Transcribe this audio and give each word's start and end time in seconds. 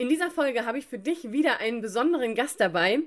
In 0.00 0.08
dieser 0.08 0.30
Folge 0.30 0.64
habe 0.64 0.78
ich 0.78 0.86
für 0.86 1.00
dich 1.00 1.32
wieder 1.32 1.58
einen 1.58 1.80
besonderen 1.80 2.36
Gast 2.36 2.60
dabei, 2.60 3.00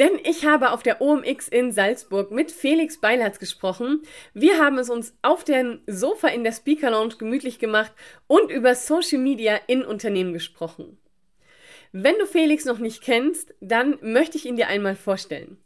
denn 0.00 0.18
ich 0.24 0.44
habe 0.44 0.72
auf 0.72 0.82
der 0.82 1.00
OMX 1.00 1.46
in 1.46 1.70
Salzburg 1.70 2.32
mit 2.32 2.50
Felix 2.50 3.00
Beilharz 3.00 3.38
gesprochen. 3.38 4.02
Wir 4.32 4.58
haben 4.58 4.76
es 4.78 4.90
uns 4.90 5.14
auf 5.22 5.44
dem 5.44 5.82
Sofa 5.86 6.26
in 6.26 6.42
der 6.42 6.50
Speaker 6.50 6.90
Lounge 6.90 7.18
gemütlich 7.18 7.60
gemacht 7.60 7.92
und 8.26 8.50
über 8.50 8.74
Social 8.74 9.18
Media 9.18 9.60
in 9.68 9.84
Unternehmen 9.84 10.32
gesprochen. 10.32 10.98
Wenn 11.92 12.18
du 12.18 12.26
Felix 12.26 12.64
noch 12.64 12.80
nicht 12.80 13.02
kennst, 13.02 13.54
dann 13.60 13.96
möchte 14.02 14.36
ich 14.36 14.44
ihn 14.44 14.56
dir 14.56 14.66
einmal 14.66 14.96
vorstellen. 14.96 15.58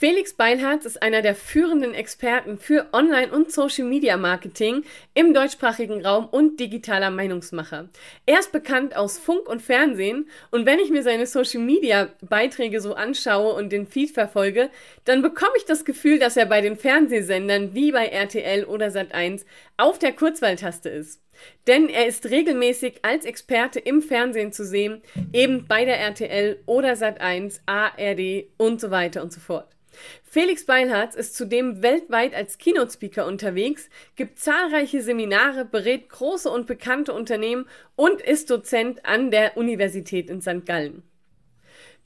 Felix 0.00 0.32
Beilharz 0.32 0.86
ist 0.86 1.02
einer 1.02 1.20
der 1.20 1.34
führenden 1.34 1.92
Experten 1.92 2.56
für 2.56 2.86
Online- 2.94 3.30
und 3.30 3.52
Social-Media-Marketing 3.52 4.82
im 5.12 5.34
deutschsprachigen 5.34 6.06
Raum 6.06 6.26
und 6.26 6.58
digitaler 6.58 7.10
Meinungsmacher. 7.10 7.90
Er 8.24 8.38
ist 8.38 8.50
bekannt 8.50 8.96
aus 8.96 9.18
Funk 9.18 9.46
und 9.46 9.60
Fernsehen 9.60 10.26
und 10.50 10.64
wenn 10.64 10.78
ich 10.78 10.88
mir 10.88 11.02
seine 11.02 11.26
Social-Media-Beiträge 11.26 12.80
so 12.80 12.94
anschaue 12.94 13.52
und 13.52 13.72
den 13.72 13.86
Feed 13.86 14.12
verfolge, 14.12 14.70
dann 15.04 15.20
bekomme 15.20 15.52
ich 15.58 15.66
das 15.66 15.84
Gefühl, 15.84 16.18
dass 16.18 16.38
er 16.38 16.46
bei 16.46 16.62
den 16.62 16.76
Fernsehsendern 16.76 17.74
wie 17.74 17.92
bei 17.92 18.06
RTL 18.06 18.64
oder 18.64 18.86
Sat1 18.86 19.44
auf 19.76 19.98
der 19.98 20.12
Kurzwahltaste 20.12 20.88
ist. 20.88 21.20
Denn 21.66 21.88
er 21.88 22.06
ist 22.06 22.30
regelmäßig 22.30 23.00
als 23.02 23.24
Experte 23.24 23.78
im 23.78 24.02
Fernsehen 24.02 24.52
zu 24.52 24.64
sehen, 24.64 25.02
eben 25.32 25.66
bei 25.66 25.84
der 25.84 25.98
RTL 25.98 26.60
oder 26.66 26.92
Sat1, 26.92 27.60
ARD 27.66 28.46
und 28.56 28.80
so 28.80 28.90
weiter 28.90 29.22
und 29.22 29.32
so 29.32 29.40
fort. 29.40 29.68
Felix 30.22 30.64
Beilharz 30.64 31.14
ist 31.14 31.34
zudem 31.34 31.82
weltweit 31.82 32.34
als 32.34 32.58
Keynote-Speaker 32.58 33.26
unterwegs, 33.26 33.90
gibt 34.16 34.38
zahlreiche 34.38 35.02
Seminare, 35.02 35.64
berät 35.64 36.08
große 36.08 36.48
und 36.48 36.66
bekannte 36.66 37.12
Unternehmen 37.12 37.66
und 37.96 38.20
ist 38.20 38.50
Dozent 38.50 39.04
an 39.04 39.30
der 39.30 39.56
Universität 39.56 40.30
in 40.30 40.40
St. 40.40 40.64
Gallen. 40.64 41.02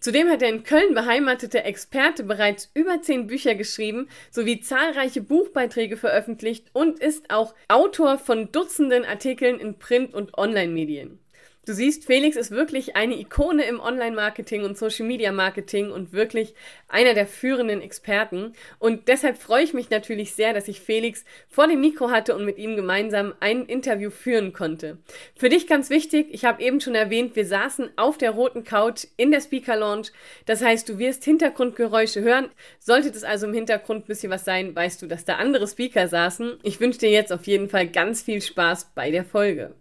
Zudem 0.05 0.29
hat 0.29 0.43
der 0.43 0.51
in 0.51 0.65
Köln 0.65 0.93
beheimatete 0.93 1.65
Experte 1.65 2.25
bereits 2.25 2.71
über 2.75 3.01
zehn 3.01 3.27
Bücher 3.27 3.55
geschrieben 3.55 4.11
sowie 4.31 4.61
zahlreiche 4.61 5.23
Buchbeiträge 5.23 5.97
veröffentlicht 5.97 6.67
und 6.75 6.99
ist 6.99 7.31
auch 7.31 7.55
Autor 7.69 8.19
von 8.19 8.53
Dutzenden 8.53 9.07
Artikeln 9.07 9.59
in 9.59 9.79
Print- 9.79 10.13
und 10.13 10.37
Online-Medien. 10.37 11.24
Du 11.67 11.73
siehst, 11.73 12.05
Felix 12.05 12.37
ist 12.37 12.51
wirklich 12.51 12.95
eine 12.95 13.19
Ikone 13.19 13.65
im 13.65 13.81
Online-Marketing 13.81 14.65
und 14.65 14.77
Social-Media-Marketing 14.77 15.91
und 15.91 16.13
wirklich 16.13 16.55
einer 16.89 17.15
der 17.15 17.27
führenden 17.27 17.81
Experten. 17.81 18.53
Und 18.79 19.09
deshalb 19.09 19.39
freue 19.39 19.65
ich 19.65 19.73
mich 19.73 19.89
natürlich 19.89 20.35
sehr, 20.35 20.53
dass 20.53 20.69
ich 20.69 20.81
Felix 20.81 21.25
vor 21.49 21.67
dem 21.67 21.81
Mikro 21.81 22.11
hatte 22.11 22.37
und 22.37 22.45
mit 22.45 22.59
ihm 22.59 22.77
gemeinsam 22.77 23.33
ein 23.41 23.65
Interview 23.65 24.11
führen 24.11 24.53
konnte. 24.53 24.99
Für 25.37 25.49
dich 25.49 25.67
ganz 25.67 25.89
wichtig, 25.89 26.29
ich 26.33 26.45
habe 26.45 26.63
eben 26.63 26.83
schon 26.83 26.95
erwähnt, 26.95 27.35
wir 27.35 27.47
saßen 27.47 27.91
auf 27.97 28.19
der 28.19 28.33
roten 28.33 28.65
Couch 28.65 29.07
in 29.17 29.31
der 29.31 29.41
Speaker 29.41 29.77
Lounge. 29.77 30.09
Das 30.45 30.63
heißt, 30.63 30.87
du 30.89 30.99
wirst 30.99 31.25
Hintergrundgeräusche 31.25 32.21
hören. 32.21 32.51
Sollte 32.79 33.09
es 33.09 33.25
also 33.25 33.47
im 33.47 33.55
Hintergrund 33.55 34.05
ein 34.05 34.09
bisschen 34.09 34.31
was 34.31 34.45
sein, 34.45 34.77
weißt 34.77 35.01
du, 35.01 35.07
dass 35.07 35.25
da 35.25 35.37
andere 35.37 35.67
Speaker 35.67 36.09
saßen. 36.09 36.59
Ich 36.63 36.79
wünsche 36.81 36.99
dir 36.99 37.11
jetzt 37.11 37.33
auf 37.33 37.47
jeden 37.47 37.71
Fall 37.71 37.89
ganz 37.89 38.21
viel 38.21 38.43
Spaß 38.43 38.93
bei 38.95 39.11
der 39.11 39.25
Folge. 39.25 39.75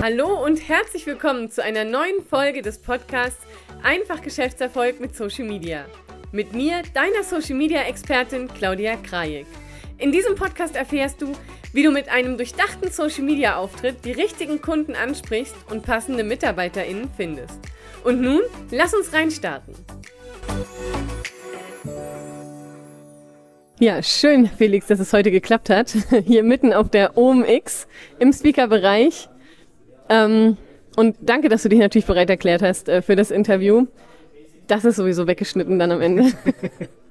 Hallo 0.00 0.44
und 0.44 0.68
herzlich 0.68 1.04
willkommen 1.06 1.50
zu 1.50 1.64
einer 1.64 1.84
neuen 1.84 2.24
Folge 2.24 2.62
des 2.62 2.78
Podcasts 2.78 3.44
Einfach 3.82 4.22
Geschäftserfolg 4.22 5.00
mit 5.00 5.16
Social 5.16 5.46
Media. 5.46 5.86
Mit 6.30 6.52
mir, 6.52 6.82
deiner 6.94 7.24
Social 7.24 7.56
Media 7.56 7.82
Expertin 7.82 8.46
Claudia 8.46 8.94
Krajek. 8.94 9.46
In 9.98 10.12
diesem 10.12 10.36
Podcast 10.36 10.76
erfährst 10.76 11.20
du, 11.20 11.32
wie 11.72 11.82
du 11.82 11.90
mit 11.90 12.08
einem 12.08 12.36
durchdachten 12.36 12.92
Social 12.92 13.24
Media 13.24 13.56
Auftritt 13.56 14.04
die 14.04 14.12
richtigen 14.12 14.62
Kunden 14.62 14.94
ansprichst 14.94 15.56
und 15.70 15.84
passende 15.84 16.22
MitarbeiterInnen 16.22 17.10
findest. 17.16 17.58
Und 18.04 18.20
nun, 18.20 18.42
lass 18.70 18.94
uns 18.94 19.12
reinstarten. 19.12 19.74
Ja, 23.80 24.02
schön, 24.04 24.46
Felix, 24.46 24.86
dass 24.86 25.00
es 25.00 25.12
heute 25.12 25.32
geklappt 25.32 25.68
hat. 25.68 25.94
Hier 26.24 26.44
mitten 26.44 26.72
auf 26.72 26.88
der 26.88 27.18
OMX 27.18 27.88
im 28.20 28.32
Speaker-Bereich. 28.32 29.28
Ähm, 30.08 30.56
und 30.96 31.16
danke, 31.20 31.48
dass 31.48 31.64
du 31.64 31.68
dich 31.68 31.80
natürlich 31.80 32.06
bereit 32.06 32.30
erklärt 32.30 32.62
hast 32.62 32.88
äh, 32.88 33.02
für 33.02 33.16
das 33.16 33.32
Interview. 33.32 33.86
Das 34.68 34.84
ist 34.84 34.96
sowieso 34.96 35.26
weggeschnitten 35.26 35.78
dann 35.78 35.90
am 35.90 36.00
Ende. 36.00 36.32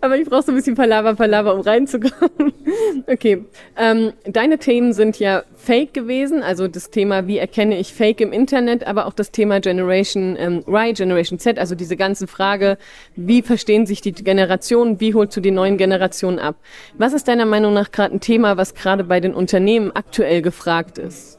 Aber 0.00 0.16
ich 0.16 0.28
brauche 0.28 0.42
so 0.42 0.52
ein 0.52 0.54
bisschen 0.54 0.74
Palaver, 0.74 1.14
Palaver, 1.14 1.54
um 1.54 1.60
reinzukommen. 1.60 2.52
okay. 3.06 3.44
Ähm, 3.76 4.12
deine 4.24 4.58
Themen 4.58 4.92
sind 4.92 5.18
ja 5.18 5.42
Fake 5.56 5.92
gewesen, 5.92 6.42
also 6.42 6.68
das 6.68 6.90
Thema, 6.90 7.26
wie 7.26 7.38
erkenne 7.38 7.78
ich 7.78 7.92
Fake 7.92 8.20
im 8.20 8.32
Internet, 8.32 8.86
aber 8.86 9.06
auch 9.06 9.12
das 9.12 9.30
Thema 9.30 9.60
Generation 9.60 10.36
ähm, 10.38 10.64
Y, 10.66 10.94
Generation 10.94 11.38
Z, 11.38 11.58
also 11.58 11.74
diese 11.74 11.96
ganze 11.96 12.26
Frage, 12.26 12.78
wie 13.16 13.42
verstehen 13.42 13.86
sich 13.86 14.00
die 14.00 14.12
Generationen, 14.12 15.00
wie 15.00 15.14
holst 15.14 15.36
du 15.36 15.40
die 15.40 15.50
neuen 15.50 15.76
Generationen 15.76 16.38
ab? 16.38 16.56
Was 16.96 17.12
ist 17.12 17.28
deiner 17.28 17.46
Meinung 17.46 17.74
nach 17.74 17.90
gerade 17.90 18.14
ein 18.14 18.20
Thema, 18.20 18.56
was 18.56 18.74
gerade 18.74 19.04
bei 19.04 19.20
den 19.20 19.34
Unternehmen 19.34 19.90
aktuell 19.94 20.42
gefragt 20.42 20.98
ist? 20.98 21.38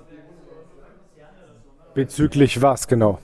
Bezüglich 1.94 2.62
was, 2.62 2.88
genau? 2.88 3.20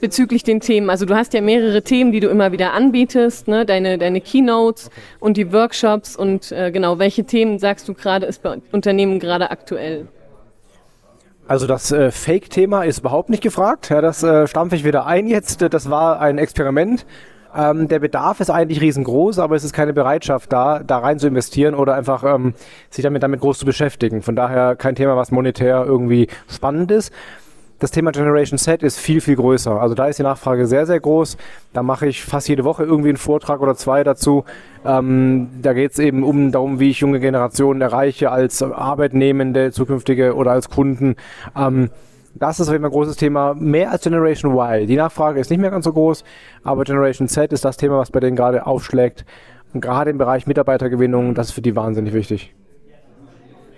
Bezüglich 0.00 0.42
den 0.42 0.60
Themen. 0.60 0.90
Also 0.90 1.06
du 1.06 1.14
hast 1.14 1.34
ja 1.34 1.40
mehrere 1.40 1.82
Themen, 1.82 2.12
die 2.12 2.20
du 2.20 2.28
immer 2.28 2.52
wieder 2.52 2.72
anbietest, 2.72 3.48
ne? 3.48 3.64
deine, 3.64 3.98
deine 3.98 4.20
Keynotes 4.20 4.86
okay. 4.86 4.96
und 5.20 5.36
die 5.36 5.52
Workshops 5.52 6.16
und 6.16 6.52
äh, 6.52 6.70
genau, 6.70 6.98
welche 6.98 7.24
Themen 7.24 7.58
sagst 7.58 7.88
du 7.88 7.94
gerade 7.94 8.26
ist 8.26 8.42
bei 8.42 8.58
Unternehmen 8.72 9.18
gerade 9.18 9.50
aktuell? 9.50 10.08
Also 11.46 11.66
das 11.66 11.92
äh, 11.92 12.10
Fake-Thema 12.10 12.84
ist 12.84 13.00
überhaupt 13.00 13.28
nicht 13.28 13.42
gefragt. 13.42 13.90
Ja, 13.90 14.00
das 14.00 14.22
äh, 14.22 14.46
stampfe 14.46 14.76
ich 14.76 14.84
wieder 14.84 15.06
ein 15.06 15.26
jetzt. 15.26 15.60
Das 15.60 15.90
war 15.90 16.20
ein 16.20 16.38
Experiment. 16.38 17.04
Ähm, 17.54 17.86
der 17.86 17.98
Bedarf 17.98 18.40
ist 18.40 18.50
eigentlich 18.50 18.80
riesengroß, 18.80 19.38
aber 19.38 19.54
es 19.54 19.62
ist 19.62 19.72
keine 19.72 19.92
Bereitschaft 19.92 20.52
da, 20.52 20.80
da 20.80 20.98
rein 20.98 21.18
zu 21.18 21.28
investieren 21.28 21.74
oder 21.74 21.94
einfach 21.94 22.24
ähm, 22.24 22.54
sich 22.90 23.02
damit, 23.02 23.22
damit 23.22 23.40
groß 23.40 23.58
zu 23.58 23.66
beschäftigen. 23.66 24.22
Von 24.22 24.34
daher 24.36 24.74
kein 24.74 24.96
Thema, 24.96 25.16
was 25.16 25.30
monetär 25.30 25.84
irgendwie 25.86 26.28
spannend 26.48 26.90
ist 26.90 27.12
das 27.84 27.90
Thema 27.90 28.12
Generation 28.12 28.58
Z 28.58 28.82
ist 28.82 28.98
viel, 28.98 29.20
viel 29.20 29.36
größer. 29.36 29.78
Also 29.78 29.94
da 29.94 30.06
ist 30.06 30.18
die 30.18 30.22
Nachfrage 30.22 30.66
sehr, 30.66 30.86
sehr 30.86 30.98
groß. 31.00 31.36
Da 31.74 31.82
mache 31.82 32.06
ich 32.06 32.24
fast 32.24 32.48
jede 32.48 32.64
Woche 32.64 32.82
irgendwie 32.82 33.10
einen 33.10 33.18
Vortrag 33.18 33.60
oder 33.60 33.74
zwei 33.74 34.02
dazu. 34.02 34.46
Ähm, 34.86 35.50
da 35.60 35.74
geht 35.74 35.92
es 35.92 35.98
eben 35.98 36.22
um 36.22 36.50
darum, 36.50 36.80
wie 36.80 36.88
ich 36.88 37.00
junge 37.00 37.20
Generationen 37.20 37.82
erreiche 37.82 38.30
als 38.30 38.62
Arbeitnehmende, 38.62 39.70
zukünftige 39.70 40.34
oder 40.34 40.52
als 40.52 40.70
Kunden. 40.70 41.16
Ähm, 41.54 41.90
das 42.34 42.58
ist 42.58 42.70
ein 42.70 42.82
großes 42.82 43.16
Thema, 43.16 43.52
mehr 43.52 43.90
als 43.90 44.04
Generation 44.04 44.52
Y. 44.52 44.86
Die 44.86 44.96
Nachfrage 44.96 45.38
ist 45.38 45.50
nicht 45.50 45.60
mehr 45.60 45.70
ganz 45.70 45.84
so 45.84 45.92
groß, 45.92 46.24
aber 46.62 46.84
Generation 46.84 47.28
Z 47.28 47.52
ist 47.52 47.66
das 47.66 47.76
Thema, 47.76 47.98
was 47.98 48.10
bei 48.10 48.20
denen 48.20 48.34
gerade 48.34 48.66
aufschlägt. 48.66 49.26
Und 49.74 49.82
gerade 49.82 50.10
im 50.10 50.16
Bereich 50.16 50.46
Mitarbeitergewinnung, 50.46 51.34
das 51.34 51.48
ist 51.48 51.52
für 51.52 51.60
die 51.60 51.76
wahnsinnig 51.76 52.14
wichtig. 52.14 52.54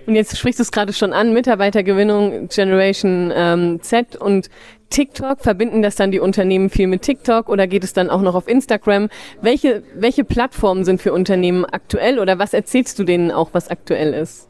Und 0.06 0.14
jetzt 0.14 0.38
sprichst 0.38 0.60
du 0.60 0.62
es 0.62 0.70
gerade 0.70 0.92
schon 0.92 1.12
an, 1.12 1.32
Mitarbeitergewinnung, 1.32 2.48
Generation 2.48 3.32
ähm, 3.34 3.82
Z 3.82 4.16
und 4.16 4.48
TikTok. 4.90 5.40
Verbinden 5.40 5.82
das 5.82 5.96
dann 5.96 6.12
die 6.12 6.20
Unternehmen 6.20 6.70
viel 6.70 6.86
mit 6.86 7.02
TikTok 7.02 7.48
oder 7.48 7.66
geht 7.66 7.82
es 7.82 7.92
dann 7.92 8.08
auch 8.08 8.22
noch 8.22 8.34
auf 8.34 8.46
Instagram? 8.46 9.08
Welche, 9.40 9.82
welche 9.94 10.24
Plattformen 10.24 10.84
sind 10.84 11.02
für 11.02 11.12
Unternehmen 11.12 11.64
aktuell 11.64 12.18
oder 12.20 12.38
was 12.38 12.54
erzählst 12.54 12.98
du 12.98 13.04
denen 13.04 13.32
auch, 13.32 13.50
was 13.52 13.68
aktuell 13.68 14.14
ist? 14.14 14.48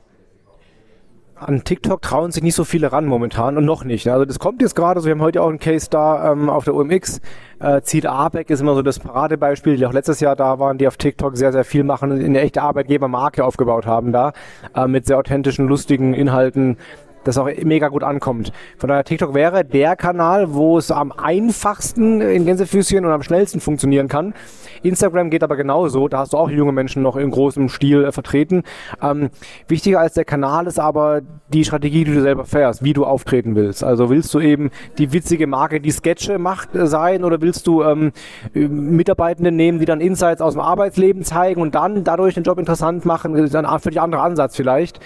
An 1.39 1.65
TikTok 1.65 2.01
trauen 2.01 2.33
sich 2.33 2.43
nicht 2.43 2.55
so 2.55 2.65
viele 2.65 2.93
ran 2.93 3.05
momentan 3.07 3.59
und 3.59 3.65
noch 3.65 3.85
nicht. 3.85 4.09
Also 4.09 4.25
das 4.25 4.39
kommt 4.39 4.63
jetzt 4.63 4.75
gerade, 4.75 5.01
so 5.01 5.07
wir 5.07 5.13
haben 5.13 5.21
heute 5.21 5.43
auch 5.43 5.49
einen 5.49 5.59
Case 5.59 5.89
da 5.91 6.33
ähm, 6.33 6.49
auf 6.49 6.65
der 6.65 6.75
OMX. 6.75 7.21
Äh, 7.59 7.83
Zieht 7.83 8.07
Arbeck 8.07 8.49
ist 8.49 8.61
immer 8.61 8.75
so 8.75 8.83
das 8.83 8.99
Paradebeispiel, 8.99 9.77
die 9.77 9.85
auch 9.87 9.93
letztes 9.93 10.21
Jahr 10.21 10.35
da 10.35 10.59
waren, 10.59 10.79
die 10.79 10.89
auf 10.89 10.97
TikTok 10.97 11.37
sehr, 11.37 11.53
sehr 11.53 11.65
viel 11.65 11.85
machen 11.85 12.11
und 12.11 12.25
eine 12.25 12.41
echte 12.41 12.63
Arbeitgebermarke 12.63 13.45
aufgebaut 13.45 13.87
haben 13.87 14.13
da, 14.13 14.33
äh, 14.75 14.87
mit 14.87 15.07
sehr 15.07 15.19
authentischen, 15.19 15.69
lustigen 15.69 16.15
Inhalten, 16.15 16.79
das 17.27 17.39
auch 17.39 17.49
mega 17.63 17.89
gut 17.89 18.03
ankommt. 18.03 18.53
Von 18.79 18.89
daher 18.89 19.05
TikTok 19.05 19.35
wäre 19.35 19.65
der 19.65 19.97
Kanal, 19.97 20.55
wo 20.55 20.79
es 20.79 20.91
am 20.91 21.13
einfachsten 21.13 22.21
in 22.21 22.47
Gänsefüßchen 22.47 23.05
und 23.05 23.11
am 23.11 23.23
schnellsten 23.23 23.61
funktionieren 23.61 24.09
kann. 24.09 24.35
Instagram 24.83 25.31
geht 25.31 25.43
aber 25.43 25.57
genauso, 25.57 26.09
da 26.09 26.19
hast 26.19 26.33
du 26.33 26.37
auch 26.37 26.51
junge 26.51 26.73
Menschen 26.73 27.03
noch 27.03 27.17
in 27.17 27.31
großem 27.31 27.69
Stil 27.69 28.05
äh, 28.05 28.13
vertreten. 28.13 28.63
Ähm, 29.03 29.31
wichtiger 29.69 30.01
als 30.01 30.15
der 30.15 30.25
Kanal 30.25 30.67
ist 30.67 30.79
aber 30.79 31.23
die 31.49 31.65
Strategie, 31.65 32.05
die 32.05 32.15
du 32.15 32.21
selber 32.21 32.45
fährst, 32.45 32.85
wie 32.85 32.93
du 32.93 33.05
auftreten 33.05 33.57
willst. 33.57 33.83
Also 33.85 34.11
willst 34.11 34.33
du 34.35 34.41
eben 34.41 34.71
die 34.99 35.13
witzige 35.13 35.47
Marke, 35.47 35.81
die 35.81 35.91
Sketche 35.91 36.39
macht, 36.39 36.75
äh, 36.75 36.87
sein 36.87 37.25
oder 37.25 37.41
willst 37.41 37.67
du 37.67 37.83
ähm, 37.83 38.13
Mitarbeitende 38.55 39.53
nehmen, 39.53 39.79
die 39.79 39.87
dann 39.87 40.01
Insights 40.01 40.41
aus 40.41 40.55
dem 40.55 40.61
Arbeitsleben 40.61 41.25
zeigen 41.25 41.61
und 41.61 41.75
dann 41.75 42.05
dadurch 42.05 42.35
den 42.35 42.45
Job 42.45 42.59
interessant 42.59 43.05
machen? 43.05 43.35
Das 43.35 43.43
ist 43.43 43.57
ein 43.57 43.67
völlig 43.81 44.01
anderer 44.01 44.23
Ansatz 44.23 44.57
vielleicht. 44.57 45.01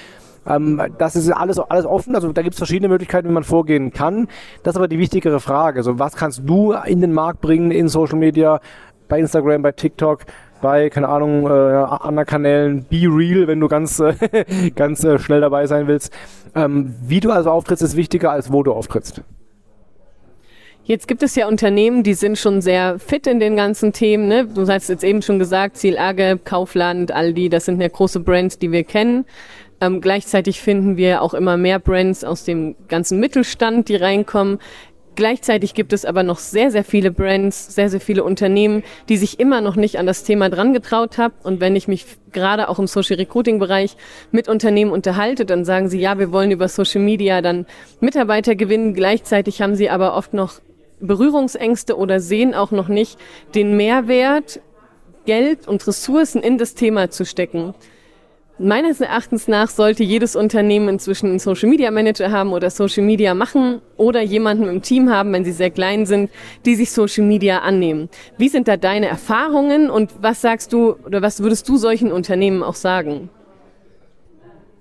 Ähm, 0.47 0.83
das 0.99 1.17
ist 1.17 1.31
alles, 1.31 1.59
alles 1.59 1.87
offen, 1.87 2.15
also 2.15 2.33
da 2.33 2.43
gibt 2.43 2.55
es 2.55 2.59
verschiedene 2.59 2.89
Möglichkeiten, 2.89 3.29
wie 3.29 3.33
man 3.33 3.45
vorgehen 3.45 3.93
kann. 3.93 4.29
Das 4.63 4.73
ist 4.73 4.77
aber 4.77 4.89
die 4.89 4.99
wichtigere 4.99 5.41
Frage. 5.41 5.81
Also 5.81 5.99
was 5.99 6.17
kannst 6.17 6.43
du 6.45 6.73
in 6.73 7.01
den 7.01 7.13
Markt 7.13 7.41
bringen 7.41 7.71
in 7.71 7.89
Social 7.89 8.19
Media, 8.19 8.61
bei 9.09 9.19
Instagram, 9.19 9.63
bei 9.63 9.73
TikTok? 9.73 10.25
bei, 10.61 10.91
keine 10.91 11.09
Ahnung, 11.09 11.47
äh, 11.47 11.51
anderen 11.51 12.27
Kanälen, 12.27 12.85
Be 12.85 13.07
Real, 13.07 13.47
wenn 13.47 13.61
du 13.61 13.69
ganz, 13.69 13.99
äh, 14.01 14.15
ganz 14.75 15.03
äh, 15.05 15.19
schnell 15.19 15.41
dabei 15.41 15.67
sein 15.67 15.87
willst. 15.87 16.13
Ähm, 16.55 16.95
wie 17.03 17.21
du 17.21 17.31
also 17.31 17.51
auftrittst, 17.51 17.83
ist 17.83 17.97
wichtiger, 17.97 18.31
als 18.31 18.53
wo 18.53 18.63
du 18.63 18.73
auftrittst. 18.73 19.23
Jetzt 20.85 21.07
gibt 21.07 21.23
es 21.23 21.37
ja 21.37 21.47
Unternehmen, 21.47 22.03
die 22.03 22.15
sind 22.15 22.37
schon 22.37 22.61
sehr 22.61 22.99
fit 22.99 23.27
in 23.27 23.39
den 23.39 23.55
ganzen 23.55 23.93
Themen. 23.93 24.27
Ne? 24.29 24.47
Du 24.47 24.67
hast 24.67 24.89
jetzt 24.89 25.05
eben 25.05 25.23
schon 25.23 25.39
gesagt, 25.39 25.77
Ziel 25.77 25.97
Arge, 25.97 26.39
Kaufland, 26.43 27.13
Aldi, 27.13 27.49
das 27.49 27.67
sind 27.67 27.81
ja 27.81 27.89
große 27.89 28.21
Brands, 28.21 28.59
die 28.59 28.73
wir 28.73 28.83
kennen. 28.85 29.25
Ähm, 29.81 30.01
gleichzeitig 30.01 30.61
finden 30.61 30.97
wir 30.97 31.23
auch 31.23 31.35
immer 31.35 31.57
mehr 31.57 31.79
Brands 31.79 32.25
aus 32.25 32.45
dem 32.45 32.77
ganzen 32.89 33.19
Mittelstand, 33.19 33.89
die 33.89 33.97
reinkommen. 33.97 34.59
Gleichzeitig 35.17 35.75
gibt 35.75 35.93
es 35.93 36.05
aber 36.05 36.23
noch 36.23 36.39
sehr, 36.39 36.71
sehr 36.71 36.85
viele 36.85 37.11
Brands, 37.11 37.75
sehr, 37.75 37.91
sehr 37.91 38.01
viele 38.01 38.23
Unternehmen, 38.25 38.83
die 39.09 39.17
sich 39.17 39.41
immer 39.41 39.61
noch 39.61 39.77
nicht 39.77 39.99
an 39.99 40.07
das 40.07 40.23
Thema 40.23 40.49
dran 40.49 40.73
getraut 40.73 41.19
haben. 41.19 41.35
Und 41.43 41.61
wenn 41.61 41.77
ich 41.77 41.89
mich 41.89 42.07
gerade 42.33 42.69
auch 42.69 42.79
im 42.79 42.87
Social 42.87 43.17
Recruiting 43.17 43.59
Bereich 43.59 43.97
mit 44.31 44.49
Unternehmen 44.49 44.93
unterhalte, 44.93 45.45
dann 45.45 45.65
sagen 45.65 45.89
sie, 45.89 46.01
ja, 46.01 46.19
wir 46.19 46.33
wollen 46.33 46.53
über 46.53 46.69
Social 46.69 47.03
Media 47.03 47.43
dann 47.43 47.67
Mitarbeiter 48.01 48.55
gewinnen. 48.55 48.95
Gleichzeitig 48.95 49.61
haben 49.61 49.75
sie 49.75 49.91
aber 49.91 50.15
oft 50.15 50.33
noch 50.33 50.61
Berührungsängste 51.01 51.97
oder 51.97 52.21
sehen 52.21 52.55
auch 52.55 52.71
noch 52.71 52.89
nicht 52.89 53.19
den 53.55 53.77
Mehrwert, 53.77 54.61
Geld 55.27 55.67
und 55.67 55.87
Ressourcen 55.87 56.43
in 56.43 56.57
das 56.57 56.75
Thema 56.75 57.11
zu 57.11 57.25
stecken. 57.27 57.75
Meines 58.63 59.01
Erachtens 59.01 59.49
nach 59.49 59.71
sollte 59.71 60.05
jedes 60.05 60.37
Unternehmen 60.37 60.91
inzwischen 60.91 61.31
einen 61.31 61.39
Social 61.39 61.71
Media 61.71 61.91
Manager 61.91 62.31
haben 62.31 62.53
oder 62.53 62.69
Social 62.69 63.03
Media 63.03 63.33
machen 63.33 63.81
oder 63.97 64.21
jemanden 64.21 64.69
im 64.69 64.83
Team 64.83 65.09
haben, 65.09 65.33
wenn 65.33 65.47
sie 65.47 65.53
sehr 65.53 65.71
klein 65.71 66.05
sind, 66.05 66.31
die 66.67 66.75
sich 66.75 66.93
Social 66.93 67.25
Media 67.25 67.61
annehmen. 67.61 68.11
Wie 68.37 68.51
sind 68.51 68.69
da 68.69 68.77
deine 68.77 69.07
Erfahrungen 69.07 69.89
und 69.89 70.13
was 70.21 70.43
sagst 70.43 70.75
du 70.75 70.97
oder 71.07 71.23
was 71.23 71.43
würdest 71.43 71.71
du 71.71 71.79
solchen 71.79 72.13
Unternehmen 72.13 72.63
auch 72.63 72.75
sagen? 72.75 73.31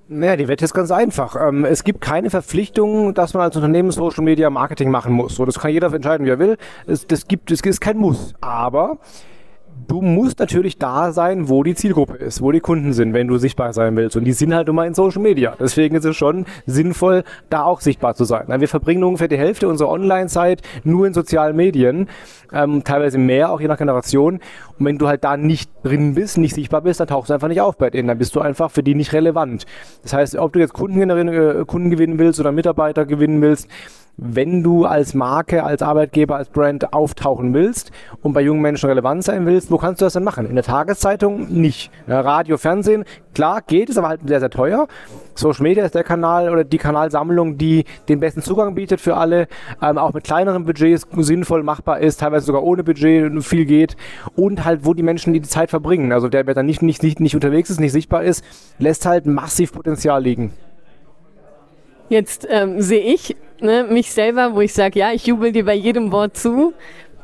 Naja, 0.10 0.36
die 0.36 0.50
Wette 0.50 0.66
ist 0.66 0.74
ganz 0.74 0.92
einfach. 0.92 1.38
Ähm, 1.40 1.64
es 1.64 1.86
gibt 1.86 2.02
keine 2.02 2.30
Verpflichtung, 2.30 3.14
dass 3.14 3.34
man 3.34 3.44
als 3.44 3.56
Unternehmen 3.56 3.92
Social 3.92 4.26
Media 4.26 4.50
Marketing 4.50 4.92
machen 4.92 5.14
muss. 5.14 5.36
So, 5.36 5.46
das 5.46 5.58
kann 5.58 5.72
jeder 5.72 5.94
entscheiden, 5.94 6.26
wie 6.26 6.32
er 6.32 6.40
will. 6.40 6.58
Es, 6.86 7.08
das 7.08 7.30
gibt, 7.30 7.50
es 7.50 7.62
ist 7.62 7.80
kein 7.80 7.96
Muss. 7.96 8.34
Aber 8.42 8.98
du 9.88 10.02
musst 10.02 10.40
natürlich 10.40 10.78
da 10.78 11.12
sein, 11.12 11.50
wo 11.50 11.64
die 11.64 11.76
Zielgruppe 11.76 12.16
ist, 12.16 12.42
wo 12.42 12.52
die 12.52 12.60
Kunden 12.60 12.94
sind, 12.94 13.14
wenn 13.14 13.28
du 13.28 13.38
sichtbar 13.38 13.74
sein 13.74 13.96
willst. 13.96 14.16
Und 14.18 14.26
die 14.26 14.34
sind 14.34 14.54
halt 14.54 14.68
immer 14.68 14.86
in 14.86 14.94
Social 14.94 15.22
Media. 15.22 15.56
Deswegen 15.60 15.96
ist 15.96 16.06
es 16.06 16.16
schon 16.16 16.46
sinnvoll, 16.66 17.24
da 17.50 17.64
auch 17.64 17.82
sichtbar 17.82 18.16
zu 18.16 18.26
sein. 18.26 18.46
Wir 18.48 18.68
verbringen 18.68 19.04
ungefähr 19.04 19.28
die 19.28 19.38
Hälfte 19.38 19.68
unserer 19.68 19.90
Online-Zeit 19.90 20.62
nur 20.84 21.08
in 21.08 21.14
sozialen 21.14 21.56
Medien, 21.56 22.08
ähm, 22.52 22.84
teilweise 22.84 23.18
mehr, 23.18 23.52
auch 23.52 23.62
je 23.62 23.68
nach 23.68 23.78
Generation. 23.78 24.40
Und 24.80 24.86
wenn 24.86 24.98
du 24.98 25.08
halt 25.08 25.24
da 25.24 25.38
nicht 25.38 25.70
drin 25.84 26.16
bist, 26.16 26.38
nicht 26.38 26.56
sichtbar 26.56 26.82
bist, 26.82 27.00
dann 27.00 27.08
tauchst 27.08 27.30
du 27.30 27.34
einfach 27.34 27.50
nicht 27.50 27.62
auf 27.62 27.78
bei 27.78 27.90
denen. 27.90 28.08
Dann 28.08 28.18
bist 28.18 28.36
du 28.36 28.42
einfach 28.42 28.72
für 28.72 28.84
die 28.84 28.96
nicht 28.96 29.14
relevant. 29.14 29.66
Das 30.04 30.14
heißt, 30.14 30.36
ob 30.38 30.54
du 30.54 30.60
jetzt 30.60 30.74
Kunden, 30.74 31.10
äh, 31.10 31.66
Kunden 31.66 31.90
gewinnen 31.90 32.18
willst 32.18 32.40
oder 32.40 32.52
Mitarbeiter 32.52 33.06
gewinnen 33.06 33.42
willst, 33.42 33.68
wenn 34.22 34.64
du 34.64 34.86
als 34.86 35.14
Marke, 35.14 35.64
als 35.64 35.82
Arbeitgeber, 35.82 36.36
als 36.36 36.50
Brand 36.50 36.94
auftauchen 36.94 37.54
willst 37.54 37.92
und 38.22 38.34
bei 38.34 38.42
jungen 38.42 38.62
Menschen 38.62 38.90
relevant 38.90 39.24
sein 39.24 39.46
willst, 39.46 39.72
wo 39.72 39.78
kannst 39.78 40.02
du 40.02 40.06
das 40.06 40.14
denn 40.14 40.26
machen? 40.26 40.46
In 40.46 40.56
der 40.56 40.64
Tageszeitung 40.64 41.48
nicht. 41.50 41.90
Radio, 42.06 42.58
Fernsehen, 42.58 43.06
klar, 43.34 43.62
geht, 43.66 43.90
ist 43.90 43.98
aber 43.98 44.10
halt 44.10 44.22
sehr, 44.26 44.40
sehr 44.40 44.50
teuer. 44.50 44.88
Social 45.36 45.64
Media 45.64 45.86
ist 45.86 45.96
der 45.96 46.04
Kanal 46.04 46.50
oder 46.50 46.64
die 46.64 46.78
Kanalsammlung, 46.78 47.58
die 47.58 47.86
den 48.08 48.20
besten 48.20 48.42
Zugang 48.42 48.76
bietet 48.76 49.00
für 49.00 49.16
alle, 49.16 49.48
ähm, 49.82 49.98
auch 49.98 50.14
mit 50.14 50.24
kleineren 50.24 50.66
Budgets 50.66 51.08
sinnvoll 51.18 51.64
machbar 51.64 52.00
ist, 52.00 52.20
teilweise 52.20 52.46
sogar 52.46 52.64
ohne 52.64 52.84
Budget 52.84 53.32
viel 53.44 53.66
geht 53.66 53.96
und 54.36 54.66
halt, 54.66 54.86
wo 54.86 54.94
die 54.94 55.04
Menschen 55.04 55.34
die 55.34 55.42
Zeit 55.42 55.70
verbringen. 55.70 56.12
Also 56.12 56.28
der, 56.28 56.46
wer 56.48 56.54
dann 56.54 56.66
nicht, 56.66 56.82
nicht, 56.82 57.04
nicht, 57.04 57.20
nicht 57.20 57.36
unterwegs 57.36 57.70
ist, 57.70 57.80
nicht 57.80 57.92
sichtbar 57.92 58.24
ist, 58.24 58.44
lässt 58.80 59.06
halt 59.06 59.26
massiv 59.26 59.72
Potenzial 59.72 60.22
liegen. 60.22 60.54
Jetzt 62.10 62.48
ähm, 62.50 62.82
sehe 62.82 63.02
ich 63.02 63.36
ne, 63.62 63.86
mich 63.90 64.12
selber, 64.12 64.56
wo 64.56 64.62
ich 64.62 64.74
sage, 64.74 65.00
ja, 65.00 65.12
ich 65.12 65.28
jubel 65.28 65.52
dir 65.52 65.66
bei 65.66 65.76
jedem 65.76 66.12
Wort 66.12 66.36
zu 66.36 66.74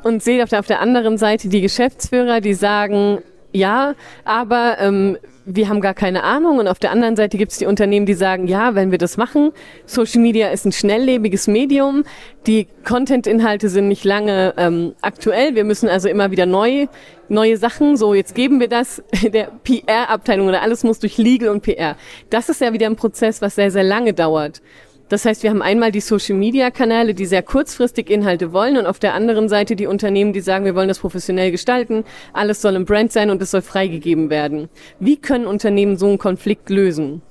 und 0.03 0.21
sehe 0.21 0.43
auf 0.43 0.49
der, 0.49 0.59
auf 0.59 0.67
der 0.67 0.79
anderen 0.79 1.17
Seite 1.17 1.49
die 1.49 1.61
Geschäftsführer, 1.61 2.39
die 2.39 2.53
sagen, 2.53 3.19
ja, 3.55 3.95
aber 4.25 4.77
ähm, 4.79 5.17
wir 5.45 5.69
haben 5.69 5.79
gar 5.79 5.93
keine 5.93 6.23
Ahnung. 6.23 6.57
Und 6.57 6.67
auf 6.67 6.79
der 6.79 6.91
anderen 6.91 7.15
Seite 7.15 7.37
gibt 7.37 7.51
es 7.51 7.57
die 7.57 7.65
Unternehmen, 7.65 8.05
die 8.05 8.13
sagen, 8.13 8.47
ja, 8.47 8.75
wenn 8.75 8.91
wir 8.91 8.97
das 8.97 9.17
machen, 9.17 9.51
Social 9.85 10.21
Media 10.21 10.49
ist 10.49 10.65
ein 10.65 10.71
schnelllebiges 10.71 11.47
Medium, 11.47 12.03
die 12.47 12.67
Content-Inhalte 12.83 13.69
sind 13.69 13.87
nicht 13.87 14.03
lange 14.03 14.53
ähm, 14.57 14.93
aktuell, 15.01 15.55
wir 15.55 15.63
müssen 15.63 15.87
also 15.87 16.09
immer 16.09 16.31
wieder 16.31 16.45
neu, 16.45 16.87
neue 17.29 17.57
Sachen, 17.57 17.97
so 17.97 18.13
jetzt 18.13 18.35
geben 18.35 18.59
wir 18.59 18.67
das 18.67 19.01
der 19.23 19.51
PR-Abteilung 19.63 20.47
oder 20.47 20.61
alles 20.61 20.83
muss 20.83 20.99
durch 20.99 21.17
Legal 21.17 21.49
und 21.49 21.61
PR. 21.61 21.95
Das 22.29 22.49
ist 22.49 22.61
ja 22.61 22.73
wieder 22.73 22.87
ein 22.87 22.95
Prozess, 22.95 23.41
was 23.41 23.55
sehr, 23.55 23.71
sehr 23.71 23.83
lange 23.83 24.13
dauert. 24.13 24.61
Das 25.07 25.23
heißt, 25.23 25.43
wir 25.43 25.51
haben 25.51 25.61
einmal 25.61 25.91
die 25.91 26.01
Social-Media-Kanäle, 26.01 27.13
die 27.13 27.25
sehr 27.25 27.43
kurzfristig 27.43 28.09
Inhalte 28.09 28.53
wollen 28.53 28.77
und 28.77 28.87
auf 28.87 28.97
der 28.97 29.13
anderen 29.13 29.49
Seite 29.49 29.75
die 29.75 29.85
Unternehmen, 29.85 30.33
die 30.33 30.41
sagen, 30.41 30.65
wir 30.65 30.73
wollen 30.73 30.87
das 30.87 30.99
professionell 30.99 31.51
gestalten, 31.51 32.03
alles 32.33 32.61
soll 32.61 32.75
im 32.75 32.85
Brand 32.85 33.11
sein 33.11 33.29
und 33.29 33.41
es 33.41 33.51
soll 33.51 33.61
freigegeben 33.61 34.31
werden. 34.31 34.67
Wie 34.99 35.17
können 35.17 35.45
Unternehmen 35.45 35.97
so 35.97 36.07
einen 36.07 36.17
Konflikt 36.17 36.69
lösen? 36.69 37.21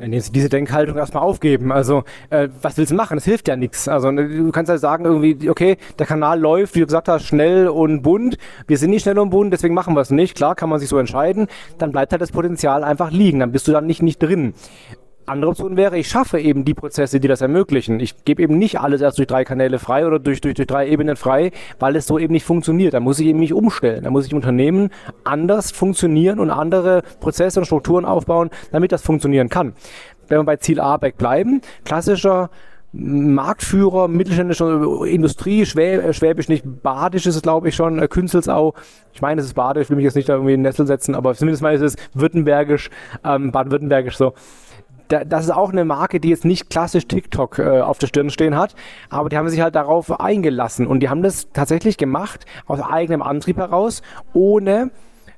diese 0.00 0.48
Denkhaltung 0.48 0.96
erstmal 0.96 1.22
aufgeben. 1.22 1.70
Also, 1.70 2.02
äh, 2.28 2.48
was 2.60 2.76
willst 2.76 2.90
du 2.90 2.96
machen? 2.96 3.16
Das 3.16 3.24
hilft 3.24 3.46
ja 3.46 3.54
nichts. 3.54 3.86
Also, 3.86 4.10
ne, 4.10 4.28
du 4.28 4.50
kannst 4.50 4.68
halt 4.68 4.80
sagen, 4.80 5.04
irgendwie, 5.04 5.48
okay, 5.48 5.76
der 5.98 6.06
Kanal 6.06 6.40
läuft, 6.40 6.74
wie 6.74 6.80
du 6.80 6.86
gesagt 6.86 7.08
hast, 7.08 7.24
schnell 7.24 7.68
und 7.68 8.02
bunt. 8.02 8.36
Wir 8.66 8.76
sind 8.76 8.90
nicht 8.90 9.02
schnell 9.02 9.18
und 9.20 9.30
bunt, 9.30 9.52
deswegen 9.52 9.72
machen 9.72 9.94
wir 9.94 10.00
es 10.00 10.10
nicht. 10.10 10.36
Klar, 10.36 10.56
kann 10.56 10.68
man 10.68 10.80
sich 10.80 10.88
so 10.88 10.98
entscheiden. 10.98 11.46
Dann 11.78 11.92
bleibt 11.92 12.10
halt 12.10 12.20
das 12.20 12.32
Potenzial 12.32 12.82
einfach 12.82 13.12
liegen. 13.12 13.38
Dann 13.38 13.52
bist 13.52 13.68
du 13.68 13.72
dann 13.72 13.86
nicht, 13.86 14.02
nicht 14.02 14.20
drin. 14.20 14.54
Andere 15.26 15.50
Option 15.50 15.76
wäre, 15.76 15.96
ich 15.98 16.08
schaffe 16.08 16.38
eben 16.38 16.66
die 16.66 16.74
Prozesse, 16.74 17.18
die 17.18 17.28
das 17.28 17.40
ermöglichen. 17.40 17.98
Ich 17.98 18.24
gebe 18.24 18.42
eben 18.42 18.58
nicht 18.58 18.80
alles 18.80 19.00
erst 19.00 19.16
durch 19.16 19.26
drei 19.26 19.44
Kanäle 19.44 19.78
frei 19.78 20.06
oder 20.06 20.18
durch, 20.18 20.42
durch, 20.42 20.54
durch 20.54 20.66
drei 20.66 20.86
Ebenen 20.88 21.16
frei, 21.16 21.50
weil 21.78 21.96
es 21.96 22.06
so 22.06 22.18
eben 22.18 22.32
nicht 22.32 22.44
funktioniert. 22.44 22.92
Da 22.92 23.00
muss 23.00 23.18
ich 23.20 23.28
eben 23.28 23.38
mich 23.38 23.54
umstellen. 23.54 24.04
Da 24.04 24.10
muss 24.10 24.26
ich 24.26 24.34
Unternehmen 24.34 24.90
anders 25.24 25.70
funktionieren 25.70 26.38
und 26.38 26.50
andere 26.50 27.02
Prozesse 27.20 27.58
und 27.58 27.64
Strukturen 27.64 28.04
aufbauen, 28.04 28.50
damit 28.70 28.92
das 28.92 29.00
funktionieren 29.00 29.48
kann. 29.48 29.72
Wenn 30.28 30.40
wir 30.40 30.44
bei 30.44 30.56
Ziel 30.56 30.78
A 30.78 30.98
bleiben, 30.98 31.62
klassischer 31.84 32.50
Marktführer, 32.96 34.06
mittelständische 34.06 35.06
Industrie, 35.06 35.66
Schwäb, 35.66 36.14
Schwäbisch 36.14 36.48
nicht, 36.48 36.64
Badisch 36.82 37.26
ist 37.26 37.34
es 37.34 37.42
glaube 37.42 37.68
ich 37.68 37.74
schon, 37.74 37.98
äh, 37.98 38.06
Künzelsau, 38.06 38.74
ich 39.12 39.20
meine 39.20 39.40
es 39.40 39.48
ist 39.48 39.54
Badisch, 39.54 39.90
will 39.90 39.96
mich 39.96 40.04
jetzt 40.04 40.14
nicht 40.14 40.28
da 40.28 40.34
irgendwie 40.34 40.52
in 40.54 40.60
den 40.60 40.62
Nessel 40.62 40.86
setzen, 40.86 41.16
aber 41.16 41.34
zumindest 41.34 41.62
mal 41.62 41.74
ist 41.74 41.80
es 41.80 41.96
Württembergisch, 42.12 42.90
ähm, 43.24 43.50
Baden-Württembergisch 43.50 44.16
so 44.16 44.34
das 45.08 45.44
ist 45.44 45.50
auch 45.50 45.70
eine 45.70 45.84
Marke, 45.84 46.20
die 46.20 46.30
jetzt 46.30 46.44
nicht 46.44 46.70
klassisch 46.70 47.06
TikTok 47.06 47.58
äh, 47.58 47.80
auf 47.80 47.98
der 47.98 48.06
Stirn 48.06 48.30
stehen 48.30 48.56
hat, 48.56 48.74
aber 49.10 49.28
die 49.28 49.36
haben 49.36 49.48
sich 49.48 49.60
halt 49.60 49.74
darauf 49.74 50.20
eingelassen 50.20 50.86
und 50.86 51.00
die 51.00 51.08
haben 51.08 51.22
das 51.22 51.50
tatsächlich 51.52 51.96
gemacht 51.96 52.46
aus 52.66 52.80
eigenem 52.80 53.22
Antrieb 53.22 53.56
heraus, 53.56 54.02
ohne 54.32 54.90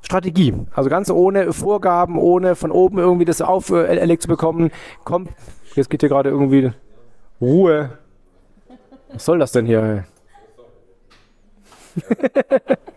Strategie. 0.03 0.55
Also 0.75 0.89
ganz 0.89 1.11
ohne 1.11 1.53
Vorgaben, 1.53 2.19
ohne 2.19 2.55
von 2.55 2.71
oben 2.71 2.99
irgendwie 2.99 3.25
das 3.25 3.43
auferlegt 3.43 4.23
zu 4.23 4.29
bekommen. 4.29 4.71
Kommt, 5.05 5.31
jetzt 5.75 5.91
geht 5.91 6.01
hier 6.01 6.09
gerade 6.09 6.31
irgendwie 6.31 6.73
Ruhe. 7.41 7.99
Was 9.13 9.25
soll 9.25 9.39
das 9.39 9.53
denn 9.53 9.67
hier? 9.67 10.05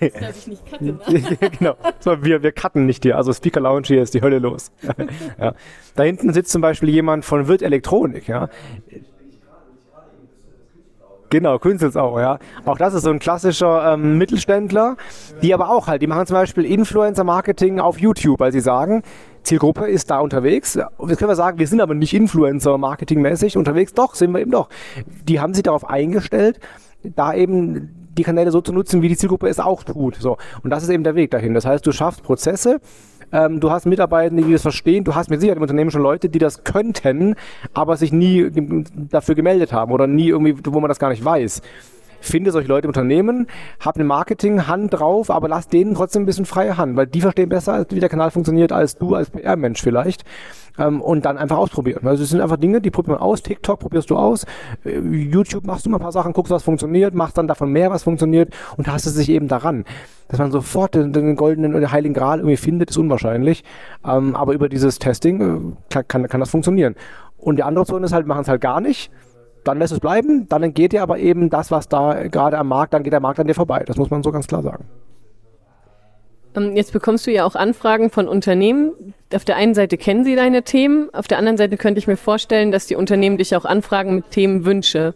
Darf 0.00 0.36
ich 0.36 0.46
nicht 0.46 0.66
cutten, 0.66 0.98
ne? 1.08 1.50
genau. 1.58 1.74
So, 1.98 2.24
wir, 2.24 2.42
wir 2.42 2.52
cutten 2.52 2.86
nicht 2.86 3.02
hier. 3.02 3.16
Also 3.16 3.32
Speaker 3.32 3.60
Lounge 3.60 3.86
hier 3.86 4.02
ist 4.02 4.14
die 4.14 4.22
Hölle 4.22 4.38
los. 4.38 4.72
ja. 5.38 5.54
Da 5.94 6.02
hinten 6.02 6.32
sitzt 6.32 6.52
zum 6.52 6.62
Beispiel 6.62 6.88
jemand 6.88 7.24
von 7.24 7.48
Wirt 7.48 7.62
Elektronik, 7.62 8.28
ja. 8.28 8.48
Genau, 11.30 11.54
auch, 11.54 12.18
ja. 12.18 12.38
Auch 12.64 12.76
das 12.76 12.92
ist 12.92 13.04
so 13.04 13.10
ein 13.10 13.20
klassischer 13.20 13.94
ähm, 13.94 14.18
Mittelständler, 14.18 14.96
die 15.42 15.54
aber 15.54 15.70
auch 15.70 15.86
halt, 15.86 16.02
die 16.02 16.08
machen 16.08 16.26
zum 16.26 16.34
Beispiel 16.34 16.64
Influencer-Marketing 16.64 17.78
auf 17.78 18.00
YouTube, 18.00 18.40
weil 18.40 18.50
sie 18.50 18.60
sagen, 18.60 19.04
Zielgruppe 19.44 19.86
ist 19.86 20.10
da 20.10 20.18
unterwegs. 20.18 20.74
Jetzt 20.74 21.18
können 21.18 21.30
wir 21.30 21.36
sagen, 21.36 21.60
wir 21.60 21.68
sind 21.68 21.80
aber 21.80 21.94
nicht 21.94 22.14
Influencer-Marketing-mäßig 22.14 23.56
unterwegs. 23.56 23.94
Doch, 23.94 24.16
sind 24.16 24.32
wir 24.32 24.40
eben 24.40 24.50
doch. 24.50 24.68
Die 25.28 25.38
haben 25.38 25.54
sich 25.54 25.62
darauf 25.62 25.88
eingestellt, 25.88 26.58
da 27.04 27.32
eben 27.32 27.99
die 28.16 28.22
Kanäle 28.22 28.50
so 28.50 28.60
zu 28.60 28.72
nutzen, 28.72 29.02
wie 29.02 29.08
die 29.08 29.16
Zielgruppe 29.16 29.48
es 29.48 29.60
auch 29.60 29.84
tut. 29.84 30.16
So. 30.16 30.36
Und 30.62 30.70
das 30.70 30.82
ist 30.82 30.88
eben 30.90 31.04
der 31.04 31.14
Weg 31.14 31.30
dahin. 31.30 31.54
Das 31.54 31.66
heißt, 31.66 31.86
du 31.86 31.92
schaffst 31.92 32.22
Prozesse, 32.22 32.80
ähm, 33.32 33.60
du 33.60 33.70
hast 33.70 33.86
Mitarbeitende, 33.86 34.42
die 34.42 34.52
das 34.52 34.62
verstehen, 34.62 35.04
du 35.04 35.14
hast 35.14 35.30
mit 35.30 35.40
Sicherheit 35.40 35.56
im 35.56 35.62
Unternehmen 35.62 35.90
schon 35.90 36.02
Leute, 36.02 36.28
die 36.28 36.38
das 36.38 36.64
könnten, 36.64 37.36
aber 37.74 37.96
sich 37.96 38.12
nie 38.12 38.50
dafür 39.10 39.34
gemeldet 39.34 39.72
haben 39.72 39.92
oder 39.92 40.06
nie 40.06 40.28
irgendwie, 40.28 40.56
wo 40.64 40.80
man 40.80 40.88
das 40.88 40.98
gar 40.98 41.10
nicht 41.10 41.24
weiß 41.24 41.62
finde 42.20 42.50
solche 42.50 42.68
Leute 42.68 42.86
im 42.86 42.90
Unternehmen, 42.90 43.46
hab 43.80 43.96
eine 43.96 44.04
Marketing-Hand 44.04 44.92
drauf, 44.92 45.30
aber 45.30 45.48
lass 45.48 45.68
denen 45.68 45.94
trotzdem 45.94 46.22
ein 46.22 46.26
bisschen 46.26 46.44
freie 46.44 46.76
Hand, 46.76 46.96
weil 46.96 47.06
die 47.06 47.20
verstehen 47.20 47.48
besser, 47.48 47.86
wie 47.90 48.00
der 48.00 48.08
Kanal 48.08 48.30
funktioniert, 48.30 48.72
als 48.72 48.96
du 48.96 49.14
als 49.14 49.30
PR-Mensch 49.30 49.80
vielleicht. 49.80 50.24
Ähm, 50.78 51.00
und 51.00 51.24
dann 51.24 51.38
einfach 51.38 51.56
ausprobieren. 51.56 52.06
Also 52.06 52.22
es 52.22 52.30
sind 52.30 52.40
einfach 52.40 52.56
Dinge, 52.56 52.80
die 52.80 52.90
probiert 52.90 53.18
man 53.18 53.26
aus. 53.26 53.42
TikTok 53.42 53.80
probierst 53.80 54.10
du 54.10 54.16
aus, 54.16 54.44
äh, 54.84 54.98
YouTube 54.98 55.64
machst 55.64 55.86
du 55.86 55.90
mal 55.90 55.98
ein 55.98 56.02
paar 56.02 56.12
Sachen, 56.12 56.32
guckst, 56.32 56.50
was 56.50 56.62
funktioniert, 56.62 57.14
machst 57.14 57.38
dann 57.38 57.48
davon 57.48 57.70
mehr, 57.70 57.90
was 57.90 58.02
funktioniert 58.02 58.54
und 58.76 58.88
hast 58.88 59.06
es 59.06 59.14
sich 59.14 59.28
eben 59.28 59.48
daran. 59.48 59.84
Dass 60.28 60.38
man 60.38 60.52
sofort 60.52 60.94
den, 60.94 61.12
den 61.12 61.36
goldenen 61.36 61.74
oder 61.74 61.90
heiligen 61.90 62.14
Gral 62.14 62.38
irgendwie 62.38 62.56
findet, 62.56 62.90
ist 62.90 62.96
unwahrscheinlich. 62.96 63.64
Ähm, 64.04 64.36
aber 64.36 64.52
über 64.52 64.68
dieses 64.68 64.98
Testing 64.98 65.40
äh, 65.40 65.72
kann, 65.90 66.08
kann, 66.08 66.28
kann 66.28 66.40
das 66.40 66.50
funktionieren. 66.50 66.94
Und 67.36 67.56
die 67.56 67.62
andere 67.62 67.86
Zone 67.86 68.06
ist 68.06 68.12
halt, 68.12 68.26
machen 68.26 68.42
es 68.42 68.48
halt 68.48 68.60
gar 68.60 68.80
nicht 68.80 69.10
dann 69.64 69.78
lässt 69.78 69.92
es 69.92 70.00
bleiben, 70.00 70.48
dann 70.48 70.62
entgeht 70.62 70.92
dir 70.92 71.02
aber 71.02 71.18
eben 71.18 71.50
das, 71.50 71.70
was 71.70 71.88
da 71.88 72.26
gerade 72.28 72.58
am 72.58 72.68
Markt, 72.68 72.94
dann 72.94 73.02
geht 73.02 73.12
der 73.12 73.20
Markt 73.20 73.40
an 73.40 73.46
dir 73.46 73.54
vorbei. 73.54 73.82
Das 73.86 73.96
muss 73.96 74.10
man 74.10 74.22
so 74.22 74.32
ganz 74.32 74.46
klar 74.46 74.62
sagen. 74.62 74.86
Ähm, 76.56 76.76
jetzt 76.76 76.92
bekommst 76.92 77.26
du 77.26 77.30
ja 77.30 77.44
auch 77.44 77.54
Anfragen 77.54 78.10
von 78.10 78.28
Unternehmen. 78.28 79.14
Auf 79.34 79.44
der 79.44 79.56
einen 79.56 79.74
Seite 79.74 79.96
kennen 79.96 80.24
sie 80.24 80.36
deine 80.36 80.62
Themen, 80.62 81.12
auf 81.14 81.28
der 81.28 81.38
anderen 81.38 81.56
Seite 81.56 81.76
könnte 81.76 81.98
ich 81.98 82.06
mir 82.06 82.16
vorstellen, 82.16 82.72
dass 82.72 82.86
die 82.86 82.96
Unternehmen 82.96 83.38
dich 83.38 83.54
auch 83.54 83.64
anfragen 83.64 84.16
mit 84.16 84.30
Themenwünsche. 84.30 85.14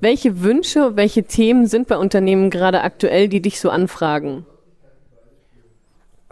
Welche 0.00 0.42
Wünsche, 0.42 0.96
welche 0.96 1.22
Themen 1.24 1.66
sind 1.66 1.86
bei 1.86 1.96
Unternehmen 1.96 2.50
gerade 2.50 2.82
aktuell, 2.82 3.28
die 3.28 3.40
dich 3.40 3.60
so 3.60 3.70
anfragen? 3.70 4.46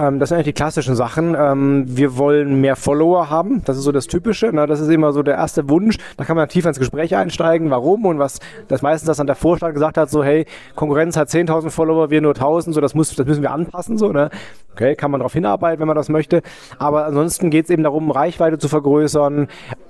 Ähm, 0.01 0.19
das 0.19 0.31
sind 0.31 0.37
eigentlich 0.37 0.47
die 0.47 0.53
klassischen 0.55 0.97
Sachen. 0.97 1.37
Ähm, 1.39 1.85
wir 1.87 2.17
wollen 2.17 2.61
mehr 2.61 2.75
Follower 2.75 3.29
haben. 3.29 3.63
Das 3.67 3.77
ist 3.77 3.85
so 3.85 3.93
das 3.93 4.07
Typische. 4.07 4.47
Ne? 4.47 4.67
Das 4.67 4.81
ist 4.81 4.89
immer 4.89 5.13
so 5.13 5.23
der 5.23 5.35
erste 5.35 5.69
Wunsch. 5.69 5.99
Da 6.17 6.25
kann 6.25 6.37
man 6.37 6.49
tiefer 6.49 6.69
ins 6.69 6.79
Gespräch 6.79 7.15
einsteigen, 7.15 7.71
warum 7.71 8.07
und 8.07 8.19
was 8.19 8.39
das 8.69 8.81
meistens 8.81 9.07
das 9.07 9.19
dann 9.19 9.27
der 9.27 9.37
Vorstand 9.37 9.75
gesagt 9.75 9.99
hat, 9.99 10.11
so 10.11 10.25
hey, 10.25 10.47
Konkurrenz 10.75 11.17
hat 11.17 11.29
10.000 11.29 11.71
Follower, 11.71 12.11
wir 12.11 12.23
nur 12.23 12.33
1.000, 12.33 12.73
so 12.73 12.81
das, 12.81 12.95
muss, 12.95 13.15
das 13.15 13.27
müssen 13.27 13.43
wir 13.43 13.51
anpassen. 13.51 13.99
So, 13.99 14.11
ne? 14.11 14.31
Okay, 14.73 14.95
kann 14.95 15.11
man 15.11 15.21
darauf 15.21 15.35
hinarbeiten, 15.35 15.81
wenn 15.81 15.89
man 15.89 15.97
das 15.97 16.09
möchte. 16.09 16.41
Aber 16.79 17.05
ansonsten 17.05 17.51
geht 17.51 17.67
es 17.67 17.71
eben 17.71 17.83
darum, 17.83 18.11
Reichweite 18.11 18.57
zu 18.57 18.69
vergrößern. 18.69 19.49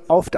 Oft 0.09 0.37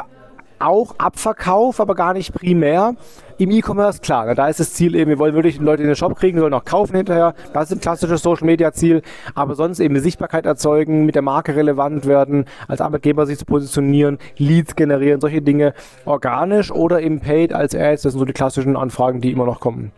auch 0.62 0.94
Abverkauf, 0.98 1.80
aber 1.80 1.94
gar 1.94 2.14
nicht 2.14 2.32
primär. 2.32 2.94
Im 3.38 3.50
E-Commerce, 3.50 4.00
klar, 4.00 4.26
ne, 4.26 4.34
da 4.34 4.48
ist 4.48 4.60
das 4.60 4.74
Ziel 4.74 4.94
eben, 4.94 5.10
wir 5.10 5.18
wollen 5.18 5.34
wirklich 5.34 5.58
Leute 5.58 5.82
in 5.82 5.88
den 5.88 5.96
Shop 5.96 6.16
kriegen, 6.16 6.36
die 6.36 6.40
sollen 6.40 6.54
auch 6.54 6.64
kaufen 6.64 6.96
hinterher. 6.96 7.34
Das 7.52 7.70
ist 7.70 7.78
ein 7.78 7.80
klassisches 7.80 8.22
Social-Media-Ziel. 8.22 9.02
Aber 9.34 9.54
sonst 9.54 9.80
eben 9.80 9.94
eine 9.94 10.02
Sichtbarkeit 10.02 10.46
erzeugen, 10.46 11.04
mit 11.06 11.14
der 11.14 11.22
Marke 11.22 11.56
relevant 11.56 12.06
werden, 12.06 12.44
als 12.68 12.80
Arbeitgeber 12.80 13.26
sich 13.26 13.38
zu 13.38 13.44
positionieren, 13.44 14.18
Leads 14.36 14.76
generieren, 14.76 15.20
solche 15.20 15.42
Dinge 15.42 15.74
organisch 16.04 16.70
oder 16.70 17.00
eben 17.00 17.20
paid 17.20 17.52
als 17.52 17.74
Ads. 17.74 18.02
Das 18.02 18.12
sind 18.12 18.20
so 18.20 18.24
die 18.24 18.32
klassischen 18.32 18.76
Anfragen, 18.76 19.20
die 19.20 19.32
immer 19.32 19.46
noch 19.46 19.60
kommen. 19.60 19.92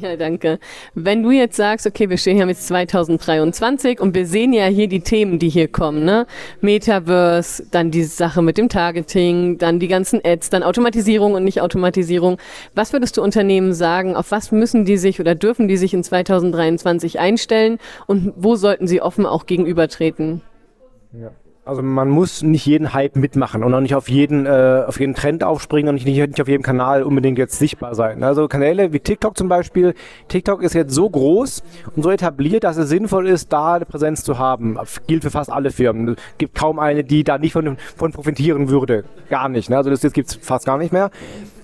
Ja, 0.00 0.16
danke. 0.16 0.58
Wenn 0.94 1.22
du 1.22 1.30
jetzt 1.30 1.56
sagst, 1.56 1.86
okay, 1.86 2.08
wir 2.08 2.16
stehen 2.16 2.36
hier 2.36 2.46
mit 2.46 2.56
2023 2.56 4.00
und 4.00 4.14
wir 4.14 4.26
sehen 4.26 4.52
ja 4.52 4.66
hier 4.66 4.88
die 4.88 5.00
Themen, 5.00 5.38
die 5.38 5.50
hier 5.50 5.68
kommen, 5.68 6.04
ne? 6.04 6.26
Metaverse, 6.60 7.66
dann 7.70 7.90
die 7.90 8.04
Sache 8.04 8.40
mit 8.40 8.56
dem 8.56 8.68
Targeting, 8.68 9.58
dann 9.58 9.80
die 9.80 9.88
ganzen 9.88 10.20
Ads, 10.24 10.50
dann 10.50 10.62
Automatisierung 10.62 11.34
und 11.34 11.44
nicht 11.44 11.60
Automatisierung. 11.60 12.38
Was 12.74 12.92
würdest 12.92 13.16
du 13.16 13.22
Unternehmen 13.22 13.74
sagen? 13.74 14.16
Auf 14.16 14.30
was 14.30 14.50
müssen 14.50 14.84
die 14.84 14.96
sich 14.96 15.20
oder 15.20 15.34
dürfen 15.34 15.68
die 15.68 15.76
sich 15.76 15.92
in 15.92 16.02
2023 16.02 17.18
einstellen 17.18 17.78
und 18.06 18.32
wo 18.36 18.56
sollten 18.56 18.86
sie 18.86 19.02
offen 19.02 19.26
auch 19.26 19.46
gegenübertreten? 19.46 20.40
Ja. 21.12 21.32
Also 21.64 21.80
man 21.80 22.08
muss 22.08 22.42
nicht 22.42 22.66
jeden 22.66 22.92
Hype 22.92 23.14
mitmachen 23.14 23.62
und 23.62 23.72
auch 23.72 23.80
nicht 23.80 23.94
auf 23.94 24.08
jeden, 24.08 24.46
äh, 24.46 24.82
auf 24.84 24.98
jeden 24.98 25.14
Trend 25.14 25.44
aufspringen 25.44 25.90
und 25.90 25.94
nicht, 25.94 26.06
nicht 26.06 26.40
auf 26.40 26.48
jedem 26.48 26.62
Kanal 26.64 27.04
unbedingt 27.04 27.38
jetzt 27.38 27.56
sichtbar 27.56 27.94
sein. 27.94 28.24
Also 28.24 28.48
Kanäle 28.48 28.92
wie 28.92 28.98
TikTok 28.98 29.38
zum 29.38 29.48
Beispiel. 29.48 29.94
TikTok 30.26 30.60
ist 30.60 30.74
jetzt 30.74 30.92
so 30.92 31.08
groß 31.08 31.62
und 31.94 32.02
so 32.02 32.10
etabliert, 32.10 32.64
dass 32.64 32.78
es 32.78 32.88
sinnvoll 32.88 33.28
ist, 33.28 33.52
da 33.52 33.74
eine 33.74 33.84
Präsenz 33.84 34.24
zu 34.24 34.38
haben. 34.38 34.76
Gilt 35.06 35.22
für 35.22 35.30
fast 35.30 35.52
alle 35.52 35.70
Firmen. 35.70 36.08
Es 36.08 36.16
gibt 36.38 36.56
kaum 36.56 36.80
eine, 36.80 37.04
die 37.04 37.22
da 37.22 37.38
nicht 37.38 37.52
von, 37.52 37.76
von 37.96 38.10
profitieren 38.10 38.68
würde. 38.68 39.04
Gar 39.30 39.48
nicht. 39.48 39.70
Ne? 39.70 39.76
Also 39.76 39.88
das, 39.88 40.00
das 40.00 40.12
gibt's 40.12 40.34
fast 40.34 40.66
gar 40.66 40.78
nicht 40.78 40.92
mehr 40.92 41.12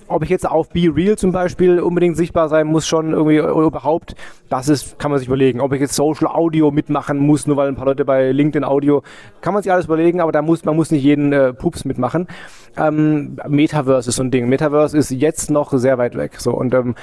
ob 0.09 0.23
ich 0.23 0.29
jetzt 0.29 0.49
auf 0.49 0.69
Be 0.69 0.91
Real 0.93 1.17
zum 1.17 1.31
Beispiel 1.31 1.79
unbedingt 1.79 2.17
sichtbar 2.17 2.49
sein 2.49 2.67
muss, 2.67 2.87
schon 2.87 3.13
irgendwie 3.13 3.37
überhaupt, 3.37 4.15
das 4.49 4.67
ist, 4.67 4.99
kann 4.99 5.11
man 5.11 5.19
sich 5.19 5.27
überlegen. 5.27 5.61
Ob 5.61 5.71
ich 5.73 5.79
jetzt 5.79 5.95
Social 5.95 6.27
Audio 6.27 6.71
mitmachen 6.71 7.19
muss, 7.19 7.47
nur 7.47 7.57
weil 7.57 7.67
ein 7.67 7.75
paar 7.75 7.85
Leute 7.85 8.05
bei 8.05 8.31
LinkedIn 8.31 8.63
Audio, 8.63 9.03
kann 9.41 9.53
man 9.53 9.63
sich 9.63 9.71
alles 9.71 9.85
überlegen, 9.85 10.19
aber 10.19 10.31
da 10.31 10.41
muss, 10.41 10.65
man 10.65 10.75
muss 10.75 10.91
nicht 10.91 11.03
jeden 11.03 11.31
äh, 11.31 11.53
Pups 11.53 11.85
mitmachen. 11.85 12.27
Ähm, 12.75 13.37
Metaverse 13.47 14.09
ist 14.09 14.15
so 14.15 14.23
ein 14.23 14.31
Ding. 14.31 14.49
Metaverse 14.49 14.97
ist 14.97 15.11
jetzt 15.11 15.51
noch 15.51 15.71
sehr 15.73 15.97
weit 15.97 16.15
weg. 16.15 16.39
So 16.39 16.51
und 16.51 16.73
ähm, 16.73 16.95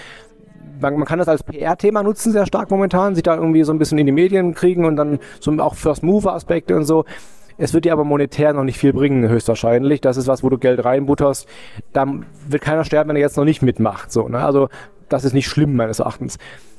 man, 0.81 0.95
man 0.95 1.05
kann 1.05 1.19
das 1.19 1.29
als 1.29 1.43
PR-Thema 1.43 2.03
nutzen, 2.03 2.33
sehr 2.33 2.47
stark 2.47 2.71
momentan, 2.71 3.15
sich 3.15 3.23
da 3.23 3.37
irgendwie 3.37 3.63
so 3.63 3.73
ein 3.73 3.79
bisschen 3.79 3.99
in 3.99 4.07
die 4.07 4.13
Medien 4.13 4.55
kriegen 4.55 4.85
und 4.85 4.97
dann 4.97 5.19
so 5.41 5.53
auch 5.59 5.75
First-Mover-Aspekte 5.75 6.77
und 6.77 6.85
so. 6.85 7.05
Es 7.59 7.73
wird 7.73 7.85
dir 7.85 7.93
aber 7.93 8.05
monetär 8.05 8.53
noch 8.53 8.65
nicht 8.65 8.79
viel 8.79 8.93
bringen, 8.93 9.29
höchstwahrscheinlich. 9.29 10.01
Das 10.01 10.17
ist 10.17 10.27
was, 10.27 10.43
wo 10.43 10.51
du 10.51 10.59
Geld 10.59 10.85
reinbutterst. 10.85 11.49
Da 11.93 12.07
wird 12.49 12.63
keiner 12.63 12.85
sterben, 12.85 13.09
wenn 13.09 13.17
er 13.17 13.23
jetzt 13.23 13.37
noch 13.37 13.45
nicht 13.45 13.63
mitmacht. 13.63 14.13
So, 14.13 14.29
ne? 14.29 14.39
Also 14.39 14.69
das 15.09 15.25
ist 15.25 15.33
nicht 15.33 15.49
schlimm, 15.49 15.77
meines 15.77 15.99
Erachtens. 15.99 16.39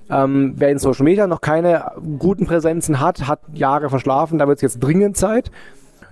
Ähm, 0.09 0.53
wer 0.55 0.69
in 0.69 0.79
Social 0.79 1.03
Media 1.03 1.27
noch 1.27 1.41
keine 1.41 1.91
guten 2.19 2.45
Präsenzen 2.45 2.99
hat, 2.99 3.27
hat 3.27 3.41
Jahre 3.53 3.89
verschlafen. 3.89 4.39
Da 4.39 4.47
wird 4.47 4.57
es 4.57 4.61
jetzt 4.61 4.79
dringend 4.79 5.17
Zeit. 5.17 5.51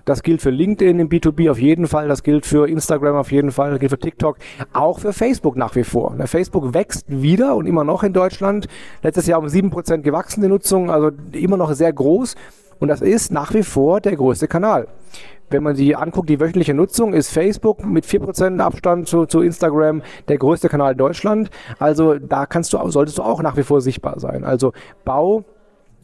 Das 0.06 0.22
gilt 0.22 0.40
für 0.40 0.50
LinkedIn 0.50 1.00
im 1.00 1.08
B2B 1.08 1.50
auf 1.50 1.58
jeden 1.58 1.88
Fall, 1.88 2.06
das 2.06 2.22
gilt 2.22 2.46
für 2.46 2.68
Instagram 2.68 3.16
auf 3.16 3.32
jeden 3.32 3.50
Fall, 3.50 3.70
das 3.72 3.80
gilt 3.80 3.90
für 3.90 3.98
TikTok, 3.98 4.36
auch 4.72 5.00
für 5.00 5.12
Facebook 5.12 5.56
nach 5.56 5.74
wie 5.74 5.82
vor. 5.82 6.14
Der 6.16 6.28
Facebook 6.28 6.74
wächst 6.74 7.06
wieder 7.08 7.56
und 7.56 7.66
immer 7.66 7.82
noch 7.82 8.04
in 8.04 8.12
Deutschland. 8.12 8.68
Letztes 9.02 9.26
Jahr 9.26 9.40
um 9.40 9.46
7% 9.46 10.02
gewachsen 10.02 10.42
die 10.42 10.48
Nutzung, 10.48 10.92
also 10.92 11.10
immer 11.32 11.56
noch 11.56 11.72
sehr 11.72 11.92
groß. 11.92 12.36
Und 12.78 12.88
das 12.88 13.00
ist 13.00 13.32
nach 13.32 13.54
wie 13.54 13.62
vor 13.62 14.00
der 14.00 14.16
größte 14.16 14.48
Kanal. 14.48 14.88
Wenn 15.48 15.62
man 15.62 15.76
sich 15.76 15.96
anguckt, 15.96 16.28
die 16.28 16.40
wöchentliche 16.40 16.74
Nutzung 16.74 17.14
ist 17.14 17.30
Facebook 17.30 17.84
mit 17.84 18.04
4% 18.04 18.58
Abstand 18.58 19.06
zu, 19.06 19.26
zu 19.26 19.42
Instagram 19.42 20.02
der 20.28 20.38
größte 20.38 20.68
Kanal 20.68 20.92
in 20.92 20.98
Deutschland. 20.98 21.50
Also 21.78 22.18
da 22.18 22.46
kannst 22.46 22.72
du, 22.72 22.90
solltest 22.90 23.18
du 23.18 23.22
auch 23.22 23.42
nach 23.42 23.56
wie 23.56 23.62
vor 23.62 23.80
sichtbar 23.80 24.18
sein. 24.18 24.44
Also 24.44 24.72
bau 25.04 25.44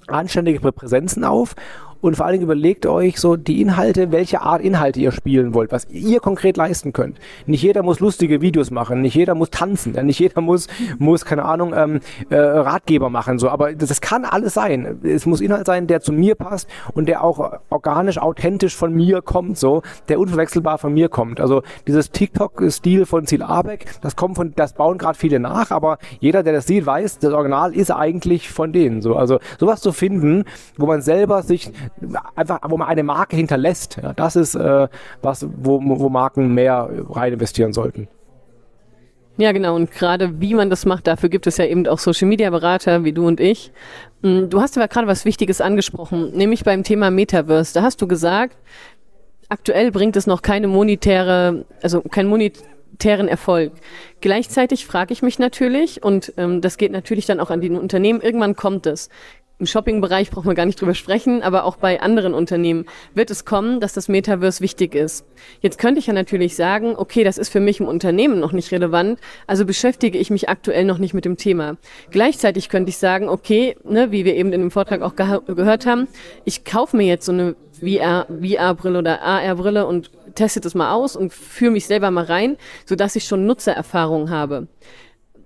anständige 0.07 0.61
Präsenzen 0.73 1.25
auf 1.25 1.55
und 2.03 2.17
vor 2.17 2.27
allen 2.27 2.35
Dingen 2.35 2.45
überlegt 2.45 2.85
euch 2.85 3.19
so 3.19 3.37
die 3.37 3.63
Inhalte, 3.63 4.13
welche 4.13 4.43
Art 4.43 4.61
Inhalte 4.61 5.01
ihr 5.01 5.13
spielen 5.13 5.55
wollt, 5.55 5.73
was 5.73 5.89
ihr 5.89 6.21
konkret 6.21 6.59
leisten 6.59 6.93
könnt. 6.93 7.19
Nicht 7.47 7.63
jeder 7.63 7.83
muss 7.83 8.01
lustige 8.01 8.43
Videos 8.43 8.71
machen, 8.71 9.01
nicht 9.01 9.15
jeder 9.15 9.35
muss 9.35 9.51
tanzen, 9.51 9.93
nicht 10.05 10.19
jeder 10.19 10.41
muss, 10.41 10.67
muss 10.99 11.25
keine 11.25 11.45
Ahnung, 11.45 11.73
ähm, 11.75 12.01
äh, 12.29 12.37
Ratgeber 12.37 13.09
machen, 13.09 13.39
so, 13.39 13.49
aber 13.49 13.73
das, 13.73 13.89
das 13.89 14.01
kann 14.01 14.25
alles 14.25 14.55
sein. 14.55 15.01
Es 15.05 15.27
muss 15.27 15.41
Inhalt 15.41 15.67
sein, 15.67 15.87
der 15.87 16.01
zu 16.01 16.13
mir 16.13 16.35
passt 16.35 16.69
und 16.93 17.07
der 17.07 17.23
auch 17.23 17.59
organisch, 17.71 18.19
authentisch 18.19 18.77
von 18.77 18.93
mir 18.93 19.23
kommt, 19.23 19.57
so, 19.57 19.83
der 20.09 20.19
unverwechselbar 20.19 20.79
von 20.79 20.93
mir 20.93 21.09
kommt. 21.09 21.41
Also 21.41 21.63
dieses 21.87 22.11
TikTok-Stil 22.11 23.07
von 23.07 23.27
Ziel 23.27 23.43
Abeck, 23.43 23.87
das 24.03 24.17
kommt 24.17 24.35
von, 24.35 24.53
das 24.57 24.73
bauen 24.73 24.99
gerade 24.99 25.17
viele 25.17 25.39
nach, 25.39 25.71
aber 25.71 25.99
jeder, 26.19 26.43
der 26.43 26.53
das 26.53 26.67
sieht, 26.67 26.85
weiß, 26.85 27.21
das 27.21 27.33
Original 27.33 27.75
ist 27.75 27.93
eigentlich 27.93 28.51
von 28.51 28.73
denen, 28.73 29.03
so. 29.03 29.15
Also 29.15 29.39
sowas 29.61 29.81
zu 29.81 29.93
finden, 29.93 30.45
wo 30.77 30.87
man 30.87 31.01
selber 31.01 31.43
sich 31.43 31.71
einfach, 32.35 32.61
wo 32.69 32.77
man 32.77 32.89
eine 32.89 33.03
Marke 33.03 33.37
hinterlässt. 33.37 33.99
Ja, 34.03 34.13
das 34.13 34.37
ist 34.37 34.55
äh, 34.55 34.89
was, 35.23 35.47
wo, 35.57 35.81
wo 35.83 36.09
Marken 36.09 36.55
mehr 36.55 36.89
rein 37.11 37.33
investieren 37.33 37.73
sollten. 37.73 38.09
Ja, 39.39 39.53
genau. 39.53 39.75
Und 39.75 39.91
gerade 39.91 40.41
wie 40.41 40.55
man 40.55 40.69
das 40.69 40.85
macht, 40.85 41.07
dafür 41.07 41.29
gibt 41.29 41.47
es 41.47 41.57
ja 41.57 41.65
eben 41.65 41.87
auch 41.87 41.99
Social 41.99 42.29
Media 42.29 42.51
Berater 42.51 43.05
wie 43.05 43.13
du 43.13 43.27
und 43.27 43.41
ich. 43.41 43.73
Mm, 44.21 44.49
du 44.49 44.61
hast 44.61 44.77
aber 44.77 44.89
gerade 44.89 45.07
was 45.07 45.25
Wichtiges 45.25 45.61
angesprochen, 45.61 46.33
nämlich 46.37 46.65
beim 46.65 46.83
Thema 46.83 47.11
Metaverse. 47.11 47.73
Da 47.73 47.83
hast 47.83 48.03
du 48.03 48.07
gesagt, 48.07 48.57
aktuell 49.49 49.91
bringt 49.91 50.17
es 50.17 50.27
noch 50.27 50.43
keine 50.43 50.69
monetäre, 50.69 51.65
also 51.83 52.03
kein 52.03 52.27
monetären 52.27 53.27
Erfolg. 53.27 53.73
Gleichzeitig 54.21 54.87
frage 54.87 55.13
ich 55.13 55.23
mich 55.23 55.39
natürlich, 55.39 56.03
und 56.03 56.35
ähm, 56.37 56.61
das 56.61 56.77
geht 56.77 56.93
natürlich 56.93 57.25
dann 57.25 57.41
auch 57.41 57.51
an 57.51 57.63
die 57.63 57.71
Unternehmen, 57.71 58.21
irgendwann 58.21 58.55
kommt 58.55 58.87
es. 58.87 59.09
Im 59.63 59.67
Shopping-Bereich 59.67 60.33
braucht 60.33 60.45
man 60.45 60.57
gar 60.57 60.67
nicht 60.67 60.81
drüber 60.81 60.93
sprechen, 60.93 61.41
aber 61.41 61.63
auch 61.63 61.77
bei 61.77 62.01
anderen 62.01 62.35
Unternehmen 62.35 62.85
wird 63.15 63.31
es 63.31 63.45
kommen, 63.45 63.79
dass 63.79 63.93
das 63.93 64.09
Metaverse 64.09 64.61
wichtig 64.61 64.97
ist. 64.97 65.25
Jetzt 65.61 65.79
könnte 65.79 66.01
ich 66.01 66.09
ja 66.09 66.13
natürlich 66.13 66.57
sagen, 66.57 66.97
okay, 66.97 67.23
das 67.23 67.39
ist 67.39 67.49
für 67.49 67.61
mich 67.61 67.79
im 67.79 67.87
Unternehmen 67.87 68.41
noch 68.41 68.51
nicht 68.51 68.73
relevant, 68.73 69.21
also 69.47 69.65
beschäftige 69.65 70.19
ich 70.19 70.31
mich 70.31 70.49
aktuell 70.49 70.85
noch 70.85 70.99
nicht 70.99 71.15
mit 71.15 71.25
dem 71.25 71.37
Thema. 71.37 71.77
Gleichzeitig 72.11 72.71
könnte 72.71 72.89
ich 72.89 72.97
sagen, 72.97 73.29
okay, 73.29 73.77
ne, 73.85 74.11
wie 74.11 74.25
wir 74.25 74.35
eben 74.35 74.53
in 74.53 74.63
dem 74.63 74.73
Vortrag 74.73 75.01
auch 75.01 75.15
ge 75.15 75.39
gehört 75.47 75.87
haben, 75.87 76.09
ich 76.45 76.65
kaufe 76.65 76.97
mir 76.97 77.07
jetzt 77.07 77.27
so 77.27 77.31
eine 77.31 77.55
VR-Brille 77.79 78.99
oder 78.99 79.23
AR-Brille 79.23 79.87
und 79.87 80.11
teste 80.35 80.61
das 80.61 80.75
mal 80.75 80.93
aus 80.93 81.15
und 81.15 81.33
führe 81.33 81.71
mich 81.71 81.87
selber 81.87 82.11
mal 82.11 82.25
rein, 82.25 82.57
sodass 82.85 83.15
ich 83.15 83.27
schon 83.27 83.47
Nutzererfahrung 83.47 84.29
habe. 84.29 84.67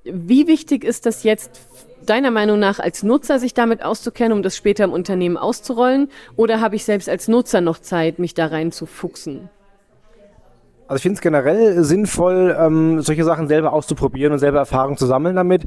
Wie 0.04 0.46
wichtig 0.46 0.84
ist 0.84 1.04
das 1.04 1.22
jetzt 1.22 1.60
deiner 2.06 2.30
Meinung 2.30 2.58
nach 2.58 2.78
als 2.78 3.02
Nutzer 3.02 3.38
sich 3.38 3.54
damit 3.54 3.82
auszukennen, 3.82 4.32
um 4.32 4.42
das 4.42 4.56
später 4.56 4.84
im 4.84 4.92
Unternehmen 4.92 5.36
auszurollen? 5.36 6.08
Oder 6.36 6.60
habe 6.60 6.76
ich 6.76 6.84
selbst 6.84 7.08
als 7.08 7.28
Nutzer 7.28 7.60
noch 7.60 7.78
Zeit, 7.78 8.18
mich 8.18 8.34
da 8.34 8.46
rein 8.46 8.72
zu 8.72 8.86
fuchsen? 8.86 9.48
Also 10.88 10.96
ich 10.96 11.02
finde 11.02 11.16
es 11.16 11.20
generell 11.20 11.82
sinnvoll, 11.82 12.56
ähm, 12.58 13.00
solche 13.00 13.24
Sachen 13.24 13.48
selber 13.48 13.72
auszuprobieren 13.72 14.32
und 14.32 14.38
selber 14.38 14.58
Erfahrung 14.58 14.96
zu 14.96 15.06
sammeln 15.06 15.34
damit 15.34 15.64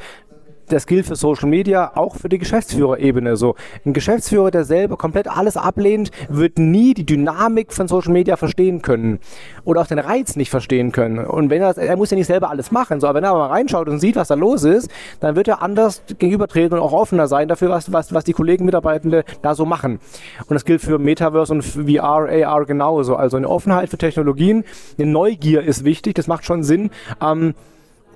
das 0.72 0.86
gilt 0.86 1.06
für 1.06 1.16
Social 1.16 1.50
Media, 1.50 1.92
auch 1.96 2.16
für 2.16 2.30
die 2.30 2.38
Geschäftsführerebene. 2.38 3.36
So 3.38 3.56
ein 3.86 3.94
Geschäftsführer, 3.94 4.52
der 4.52 4.64
selber 4.64 4.98
komplett 4.98 5.28
alles 5.28 5.58
ablehnt, 5.58 6.12
wird 6.30 6.60
nie 6.60 6.94
die 6.94 7.06
Dynamik 7.06 7.74
von 7.74 7.88
Social 7.88 8.14
Media 8.14 8.38
verstehen 8.38 8.82
können 8.82 9.20
oder 9.66 9.82
auch 9.82 9.88
den 9.88 10.00
Reiz 10.00 10.36
nicht 10.36 10.50
verstehen 10.50 10.92
können. 10.92 11.20
Und 11.20 11.50
wenn 11.50 11.62
er, 11.62 11.78
er 11.78 11.98
muss 11.98 12.12
ja 12.12 12.18
nicht 12.18 12.28
selber 12.28 12.50
alles 12.50 12.72
machen, 12.72 13.00
so, 13.00 13.08
aber 13.08 13.18
wenn 13.18 13.24
er 13.24 13.34
mal 13.34 13.48
reinschaut 13.48 13.88
und 13.88 14.00
sieht, 14.00 14.16
was 14.16 14.30
da 14.30 14.36
los 14.36 14.64
ist, 14.64 14.90
dann 15.20 15.36
wird 15.36 15.48
er 15.48 15.62
anders 15.62 16.04
gegenübertreten 16.18 16.78
und 16.78 16.84
auch 16.84 16.94
offener 16.94 17.28
sein 17.28 17.48
dafür, 17.48 17.70
was, 17.70 17.92
was, 17.92 18.14
was 18.14 18.24
die 18.24 18.34
Kollegen, 18.34 18.66
Mitarbeitende 18.66 19.24
da 19.42 19.56
so 19.56 19.66
machen. 19.66 20.00
Und 20.48 20.54
das 20.54 20.66
gilt 20.66 20.82
für 20.82 21.00
Metaverse 21.00 21.54
und 21.54 21.64
VR, 21.64 22.30
AR 22.30 22.66
genauso. 22.66 23.16
Also 23.16 23.38
eine 23.38 23.50
Offenheit 23.50 23.90
für 23.90 23.98
Technologien, 23.98 24.64
eine 24.98 25.10
Neugier 25.12 25.64
ist 25.64 25.84
wichtig, 25.84 26.16
das 26.16 26.28
macht 26.28 26.46
schon 26.46 26.64
Sinn. 26.64 26.92
Ähm, 27.22 27.54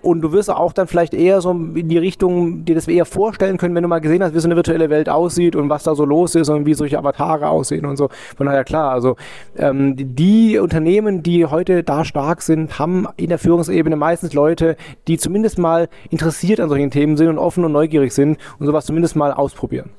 und 0.04 0.22
du 0.22 0.32
wirst 0.32 0.52
auch 0.52 0.74
dann 0.74 0.88
vielleicht 0.88 1.14
eher 1.14 1.42
so 1.42 1.52
in 1.52 1.88
die 1.88 1.98
Richtung 1.98 2.66
dir 2.66 2.76
das 2.76 2.88
eher 2.88 3.06
vorstellen 3.06 3.58
können, 3.58 3.74
wenn 3.74 3.84
du 3.84 3.90
mal 3.90 4.02
gesehen 4.02 4.22
hast, 4.22 4.36
wie 4.36 4.40
so 4.40 4.48
eine 4.48 4.56
virtuelle 4.56 4.90
Welt 4.90 5.10
aussieht 5.10 5.56
und 5.56 5.70
was 5.70 5.84
da 5.84 5.96
so 5.96 6.06
los 6.06 6.36
ist 6.36 6.50
und 6.50 6.66
wie 6.66 6.74
solche 6.74 7.00
Avatare 7.00 7.48
aussehen 7.48 7.86
und 7.86 7.96
so. 7.96 8.10
Von 8.36 8.46
daher 8.46 8.64
klar, 8.66 8.92
also 8.92 9.16
ähm, 9.58 9.96
die 9.98 10.60
Unternehmen, 10.60 11.24
die 11.24 11.46
heute 11.46 11.84
da 11.84 12.04
stark 12.04 12.42
sind, 12.42 12.80
haben 12.80 13.08
in 13.16 13.30
der 13.30 13.40
Führungsebene 13.40 13.96
meistens 13.96 14.34
Leute, 14.34 14.76
die 15.08 15.18
zumindest 15.18 15.58
mal 15.58 15.88
interessiert 16.10 16.60
an 16.60 16.70
solchen 16.70 16.92
Themen 16.92 17.16
sind 17.18 17.30
und 17.30 17.38
offen 17.38 17.64
und 17.64 17.72
neugierig 17.72 18.14
sind 18.14 18.38
und 18.60 18.66
sowas 18.66 18.86
zumindest 18.86 19.16
mal 19.16 19.32
ausprobieren. 19.32 19.92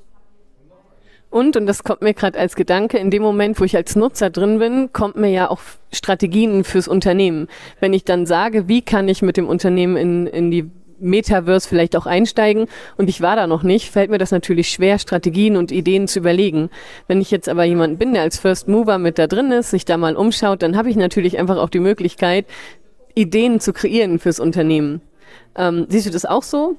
Und, 1.34 1.56
und 1.56 1.66
das 1.66 1.82
kommt 1.82 2.00
mir 2.00 2.14
gerade 2.14 2.38
als 2.38 2.54
Gedanke, 2.54 2.96
in 2.96 3.10
dem 3.10 3.20
Moment, 3.20 3.58
wo 3.58 3.64
ich 3.64 3.74
als 3.74 3.96
Nutzer 3.96 4.30
drin 4.30 4.60
bin, 4.60 4.92
kommt 4.92 5.16
mir 5.16 5.30
ja 5.30 5.50
auch 5.50 5.58
Strategien 5.90 6.62
fürs 6.62 6.86
Unternehmen. 6.86 7.48
Wenn 7.80 7.92
ich 7.92 8.04
dann 8.04 8.24
sage, 8.24 8.68
wie 8.68 8.82
kann 8.82 9.08
ich 9.08 9.20
mit 9.20 9.36
dem 9.36 9.48
Unternehmen 9.48 9.96
in, 9.96 10.26
in 10.28 10.52
die 10.52 10.70
Metaverse 11.00 11.68
vielleicht 11.68 11.96
auch 11.96 12.06
einsteigen 12.06 12.68
und 12.98 13.08
ich 13.08 13.20
war 13.20 13.34
da 13.34 13.48
noch 13.48 13.64
nicht, 13.64 13.90
fällt 13.90 14.12
mir 14.12 14.18
das 14.18 14.30
natürlich 14.30 14.68
schwer, 14.68 15.00
Strategien 15.00 15.56
und 15.56 15.72
Ideen 15.72 16.06
zu 16.06 16.20
überlegen. 16.20 16.70
Wenn 17.08 17.20
ich 17.20 17.32
jetzt 17.32 17.48
aber 17.48 17.64
jemand 17.64 17.98
bin, 17.98 18.14
der 18.14 18.22
als 18.22 18.38
First 18.38 18.68
Mover 18.68 18.98
mit 18.98 19.18
da 19.18 19.26
drin 19.26 19.50
ist, 19.50 19.70
sich 19.70 19.84
da 19.84 19.96
mal 19.96 20.14
umschaut, 20.14 20.62
dann 20.62 20.76
habe 20.76 20.88
ich 20.88 20.94
natürlich 20.94 21.36
einfach 21.36 21.56
auch 21.56 21.68
die 21.68 21.80
Möglichkeit, 21.80 22.46
Ideen 23.16 23.58
zu 23.58 23.72
kreieren 23.72 24.20
fürs 24.20 24.38
Unternehmen. 24.38 25.00
Ähm, 25.56 25.86
siehst 25.88 26.06
du 26.06 26.10
das 26.10 26.26
auch 26.26 26.44
so? 26.44 26.76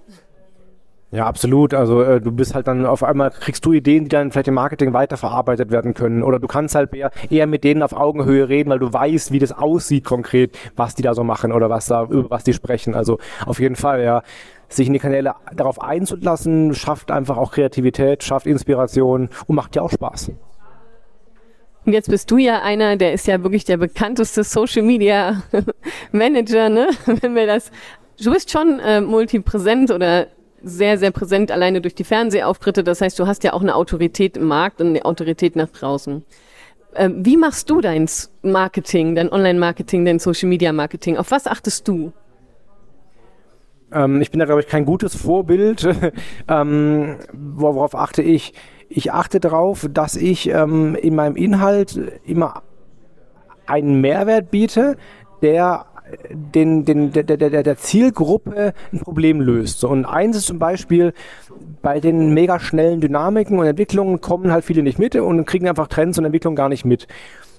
Ja, 1.15 1.27
absolut. 1.27 1.73
Also 1.73 2.01
äh, 2.01 2.19
du 2.19 2.33
bist 2.33 2.55
halt 2.55 2.67
dann 2.67 2.85
auf 2.85 3.01
einmal, 3.01 3.31
kriegst 3.31 3.65
du 3.65 3.71
Ideen, 3.71 4.03
die 4.03 4.09
dann 4.09 4.31
vielleicht 4.31 4.49
im 4.49 4.55
Marketing 4.55 4.91
weiterverarbeitet 4.91 5.71
werden 5.71 5.93
können. 5.93 6.23
Oder 6.23 6.39
du 6.39 6.47
kannst 6.47 6.75
halt 6.75 6.93
eher, 6.93 7.09
eher 7.29 7.47
mit 7.47 7.63
denen 7.63 7.83
auf 7.83 7.93
Augenhöhe 7.93 8.49
reden, 8.49 8.69
weil 8.69 8.79
du 8.79 8.91
weißt, 8.91 9.31
wie 9.31 9.39
das 9.39 9.53
aussieht 9.53 10.03
konkret, 10.03 10.57
was 10.75 10.93
die 10.93 11.03
da 11.03 11.13
so 11.13 11.23
machen 11.23 11.53
oder 11.53 11.69
was 11.69 11.85
da, 11.85 12.03
über 12.03 12.29
was 12.29 12.43
die 12.43 12.51
sprechen. 12.51 12.95
Also 12.95 13.17
auf 13.45 13.61
jeden 13.61 13.77
Fall, 13.77 14.03
ja. 14.03 14.23
Sich 14.67 14.87
in 14.87 14.93
die 14.93 14.99
Kanäle 14.99 15.35
darauf 15.55 15.81
einzulassen, 15.81 16.73
schafft 16.73 17.11
einfach 17.11 17.37
auch 17.37 17.53
Kreativität, 17.53 18.23
schafft 18.23 18.45
Inspiration 18.45 19.29
und 19.47 19.55
macht 19.55 19.75
ja 19.77 19.83
auch 19.83 19.91
Spaß. 19.91 20.31
Und 21.85 21.93
jetzt 21.93 22.09
bist 22.09 22.29
du 22.29 22.37
ja 22.37 22.61
einer, 22.61 22.97
der 22.97 23.13
ist 23.13 23.25
ja 23.27 23.41
wirklich 23.41 23.63
der 23.63 23.77
bekannteste 23.77 24.43
Social 24.43 24.81
Media 24.81 25.43
Manager, 26.11 26.67
ne? 26.67 26.89
Wenn 27.05 27.35
wir 27.35 27.47
das 27.47 27.71
Du 28.23 28.31
bist 28.31 28.49
schon 28.49 28.79
äh, 28.79 29.01
multipräsent 29.01 29.91
oder 29.91 30.27
sehr, 30.65 30.97
sehr 30.97 31.11
präsent 31.11 31.51
alleine 31.51 31.79
durch 31.79 31.95
die 31.95 32.03
Fernsehauftritte. 32.03 32.83
Das 32.83 32.99
heißt, 32.99 33.17
du 33.19 33.27
hast 33.27 33.43
ja 33.43 33.53
auch 33.53 33.61
eine 33.61 33.75
Autorität 33.75 34.35
im 34.35 34.47
Markt 34.47 34.81
und 34.81 34.87
eine 34.87 35.05
Autorität 35.05 35.55
nach 35.55 35.69
draußen. 35.69 36.25
Ähm, 36.95 37.25
wie 37.25 37.37
machst 37.37 37.69
du 37.69 37.81
dein 37.81 38.09
Marketing, 38.41 39.15
dein 39.15 39.31
Online-Marketing, 39.31 40.05
dein 40.05 40.19
Social-Media-Marketing? 40.19 41.17
Auf 41.17 41.29
was 41.31 41.45
achtest 41.45 41.87
du? 41.87 42.13
Ähm, 43.91 44.21
ich 44.21 44.31
bin 44.31 44.39
da, 44.39 44.45
glaube 44.45 44.61
ich, 44.61 44.67
kein 44.67 44.85
gutes 44.85 45.15
Vorbild. 45.15 45.87
ähm, 46.47 47.17
worauf 47.31 47.95
achte 47.95 48.23
ich? 48.23 48.53
Ich 48.89 49.11
achte 49.11 49.39
darauf, 49.39 49.87
dass 49.91 50.15
ich 50.15 50.49
ähm, 50.49 50.95
in 50.95 51.15
meinem 51.15 51.35
Inhalt 51.35 51.99
immer 52.25 52.63
einen 53.67 54.01
Mehrwert 54.01 54.49
biete, 54.49 54.97
der 55.41 55.85
den, 56.29 56.85
den, 56.85 57.11
der, 57.11 57.23
der, 57.23 57.63
der 57.63 57.77
Zielgruppe 57.77 58.73
ein 58.91 58.99
Problem 58.99 59.41
löst. 59.41 59.79
So, 59.79 59.89
und 59.89 60.05
eins 60.05 60.37
ist 60.37 60.47
zum 60.47 60.59
Beispiel, 60.59 61.13
bei 61.81 61.99
den 61.99 62.33
mega 62.33 62.59
schnellen 62.59 63.01
Dynamiken 63.01 63.59
und 63.59 63.65
Entwicklungen 63.65 64.21
kommen 64.21 64.51
halt 64.51 64.65
viele 64.65 64.83
nicht 64.83 64.99
mit 64.99 65.15
und 65.15 65.45
kriegen 65.45 65.67
einfach 65.67 65.87
Trends 65.87 66.17
und 66.17 66.25
Entwicklungen 66.25 66.55
gar 66.55 66.69
nicht 66.69 66.85
mit. 66.85 67.07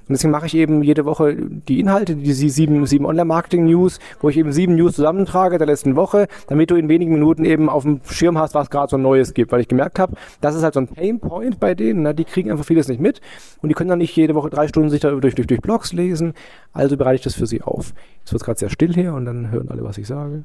Und 0.08 0.12
deswegen 0.12 0.30
mache 0.30 0.46
ich 0.46 0.54
eben 0.54 0.84
jede 0.84 1.04
Woche 1.04 1.36
die 1.36 1.80
Inhalte, 1.80 2.14
die 2.14 2.32
sieben, 2.32 2.86
sieben 2.86 3.06
Online-Marketing-News, 3.06 3.98
wo 4.20 4.28
ich 4.28 4.36
eben 4.36 4.52
sieben 4.52 4.76
News 4.76 4.94
zusammentrage 4.94 5.58
der 5.58 5.66
letzten 5.66 5.96
Woche, 5.96 6.28
damit 6.46 6.70
du 6.70 6.76
in 6.76 6.88
wenigen 6.88 7.12
Minuten 7.12 7.44
eben 7.44 7.68
auf 7.68 7.82
dem 7.82 8.00
Schirm 8.08 8.38
hast, 8.38 8.54
was 8.54 8.70
gerade 8.70 8.88
so 8.88 8.98
Neues 8.98 9.34
gibt. 9.34 9.50
Weil 9.50 9.60
ich 9.60 9.68
gemerkt 9.68 9.98
habe, 9.98 10.14
das 10.40 10.54
ist 10.54 10.62
halt 10.62 10.74
so 10.74 10.80
ein 10.80 10.86
Pain-Point 10.86 11.58
bei 11.58 11.74
denen. 11.74 12.02
Ne? 12.02 12.14
Die 12.14 12.24
kriegen 12.24 12.52
einfach 12.52 12.64
vieles 12.64 12.86
nicht 12.86 13.00
mit 13.00 13.20
und 13.62 13.68
die 13.68 13.74
können 13.74 13.90
dann 13.90 13.98
nicht 13.98 14.14
jede 14.14 14.36
Woche 14.36 14.48
drei 14.48 14.68
Stunden 14.68 14.90
sich 14.90 15.00
da 15.00 15.10
durch, 15.10 15.34
durch, 15.34 15.48
durch 15.48 15.60
Blogs 15.60 15.92
lesen. 15.92 16.34
Also 16.72 16.96
bereite 16.96 17.16
ich 17.16 17.22
das 17.22 17.34
für 17.34 17.46
sie 17.46 17.62
auf. 17.62 17.92
Jetzt 18.26 18.32
wird 18.32 18.42
es 18.42 18.44
gerade 18.44 18.58
sehr 18.58 18.70
still 18.70 18.92
hier 18.92 19.14
und 19.14 19.24
dann 19.24 19.52
hören 19.52 19.68
alle, 19.70 19.84
was 19.84 19.98
ich 19.98 20.08
sage. 20.08 20.42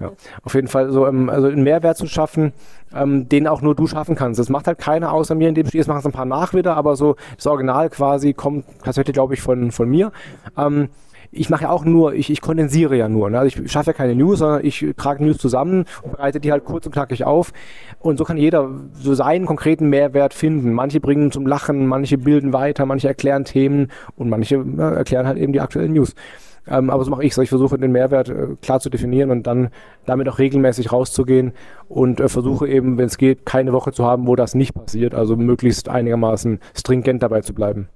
Ja. 0.00 0.12
Auf 0.44 0.54
jeden 0.54 0.68
Fall 0.68 0.90
so 0.90 1.06
ähm, 1.06 1.28
also 1.28 1.48
einen 1.48 1.62
Mehrwert 1.62 1.98
zu 1.98 2.06
schaffen, 2.06 2.54
ähm, 2.94 3.28
den 3.28 3.46
auch 3.46 3.60
nur 3.60 3.74
du 3.74 3.86
schaffen 3.86 4.14
kannst. 4.14 4.40
Das 4.40 4.48
macht 4.48 4.66
halt 4.66 4.78
keiner 4.78 5.12
außer 5.12 5.34
mir 5.34 5.50
in 5.50 5.54
dem 5.54 5.66
Spiel. 5.66 5.80
Das 5.80 5.88
machen 5.88 5.98
es 5.98 6.06
ein 6.06 6.12
paar 6.12 6.24
nach 6.24 6.54
wieder, 6.54 6.74
aber 6.74 6.96
so 6.96 7.16
das 7.36 7.46
Original 7.46 7.90
quasi 7.90 8.32
kommt 8.32 8.64
tatsächlich, 8.82 9.12
glaube 9.12 9.34
ich, 9.34 9.42
von, 9.42 9.72
von 9.72 9.90
mir. 9.90 10.10
Ähm, 10.56 10.88
ich 11.30 11.50
mache 11.50 11.64
ja 11.64 11.70
auch 11.70 11.84
nur, 11.84 12.14
ich, 12.14 12.30
ich 12.30 12.40
kondensiere 12.40 12.96
ja 12.96 13.10
nur. 13.10 13.28
Ne? 13.28 13.38
Also 13.38 13.60
ich 13.60 13.70
schaffe 13.70 13.90
ja 13.90 13.92
keine 13.92 14.14
News, 14.14 14.38
sondern 14.38 14.64
ich 14.64 14.86
trage 14.96 15.22
News 15.22 15.36
zusammen 15.36 15.84
und 16.00 16.12
bereite 16.12 16.40
die 16.40 16.50
halt 16.50 16.64
kurz 16.64 16.86
und 16.86 16.92
knackig 16.92 17.24
auf. 17.24 17.52
Und 18.00 18.16
so 18.16 18.24
kann 18.24 18.38
jeder 18.38 18.70
so 18.94 19.12
seinen 19.12 19.44
konkreten 19.44 19.90
Mehrwert 19.90 20.32
finden. 20.32 20.72
Manche 20.72 20.98
bringen 20.98 21.30
zum 21.30 21.46
Lachen, 21.46 21.86
manche 21.86 22.16
bilden 22.16 22.54
weiter, 22.54 22.86
manche 22.86 23.08
erklären 23.08 23.44
Themen 23.44 23.88
und 24.16 24.30
manche 24.30 24.64
ja, 24.78 24.92
erklären 24.92 25.26
halt 25.26 25.36
eben 25.36 25.52
die 25.52 25.60
aktuellen 25.60 25.92
News. 25.92 26.14
Ähm, 26.66 26.90
aber 26.90 27.04
so 27.04 27.10
mache 27.10 27.24
ich 27.24 27.32
es. 27.32 27.38
Ich 27.38 27.48
versuche 27.48 27.78
den 27.78 27.92
Mehrwert 27.92 28.28
äh, 28.28 28.56
klar 28.60 28.80
zu 28.80 28.88
definieren 28.88 29.30
und 29.30 29.46
dann 29.46 29.70
damit 30.06 30.28
auch 30.28 30.38
regelmäßig 30.38 30.92
rauszugehen 30.92 31.52
und 31.88 32.20
äh, 32.20 32.28
versuche 32.28 32.68
eben, 32.68 32.98
wenn 32.98 33.06
es 33.06 33.18
geht, 33.18 33.44
keine 33.44 33.72
Woche 33.72 33.92
zu 33.92 34.04
haben, 34.04 34.26
wo 34.26 34.36
das 34.36 34.54
nicht 34.54 34.74
passiert. 34.74 35.14
Also 35.14 35.36
möglichst 35.36 35.88
einigermaßen 35.88 36.60
stringent 36.76 37.22
dabei 37.22 37.40
zu 37.40 37.52
bleiben. 37.52 37.88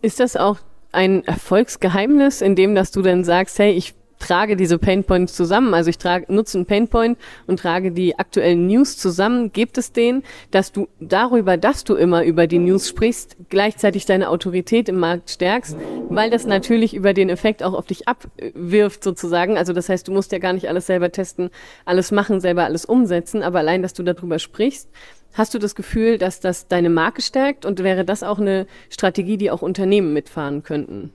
Ist 0.00 0.20
das 0.20 0.36
auch 0.36 0.58
ein 0.92 1.24
Erfolgsgeheimnis, 1.24 2.40
in 2.40 2.54
dem, 2.54 2.74
dass 2.74 2.92
du 2.92 3.02
dann 3.02 3.24
sagst, 3.24 3.58
hey, 3.58 3.72
ich 3.72 3.94
trage 4.18 4.56
diese 4.56 4.78
Painpoints 4.78 5.34
zusammen. 5.34 5.74
Also 5.74 5.90
ich 5.90 5.98
trage, 5.98 6.32
nutze 6.32 6.58
einen 6.58 6.66
Painpoint 6.66 7.18
und 7.46 7.60
trage 7.60 7.92
die 7.92 8.18
aktuellen 8.18 8.66
News 8.66 8.96
zusammen. 8.96 9.52
Gibt 9.52 9.78
es 9.78 9.92
den, 9.92 10.22
dass 10.50 10.72
du 10.72 10.88
darüber, 11.00 11.56
dass 11.56 11.84
du 11.84 11.94
immer 11.94 12.24
über 12.24 12.46
die 12.46 12.58
News 12.58 12.88
sprichst, 12.88 13.36
gleichzeitig 13.48 14.06
deine 14.06 14.28
Autorität 14.28 14.88
im 14.88 14.98
Markt 14.98 15.30
stärkst, 15.30 15.76
weil 16.08 16.30
das 16.30 16.46
natürlich 16.46 16.94
über 16.94 17.14
den 17.14 17.28
Effekt 17.28 17.62
auch 17.62 17.74
auf 17.74 17.86
dich 17.86 18.08
abwirft 18.08 19.02
sozusagen. 19.02 19.56
Also 19.56 19.72
das 19.72 19.88
heißt, 19.88 20.08
du 20.08 20.12
musst 20.12 20.32
ja 20.32 20.38
gar 20.38 20.52
nicht 20.52 20.68
alles 20.68 20.86
selber 20.86 21.10
testen, 21.10 21.50
alles 21.84 22.10
machen, 22.10 22.40
selber 22.40 22.64
alles 22.64 22.84
umsetzen, 22.84 23.42
aber 23.42 23.60
allein, 23.60 23.82
dass 23.82 23.94
du 23.94 24.02
darüber 24.02 24.38
sprichst, 24.38 24.88
Hast 25.34 25.54
du 25.54 25.58
das 25.58 25.74
Gefühl, 25.74 26.18
dass 26.18 26.40
das 26.40 26.68
deine 26.68 26.90
Marke 26.90 27.22
stärkt 27.22 27.64
und 27.64 27.82
wäre 27.84 28.04
das 28.04 28.22
auch 28.22 28.38
eine 28.38 28.66
Strategie, 28.90 29.36
die 29.36 29.50
auch 29.50 29.62
Unternehmen 29.62 30.12
mitfahren 30.12 30.62
könnten? 30.62 31.12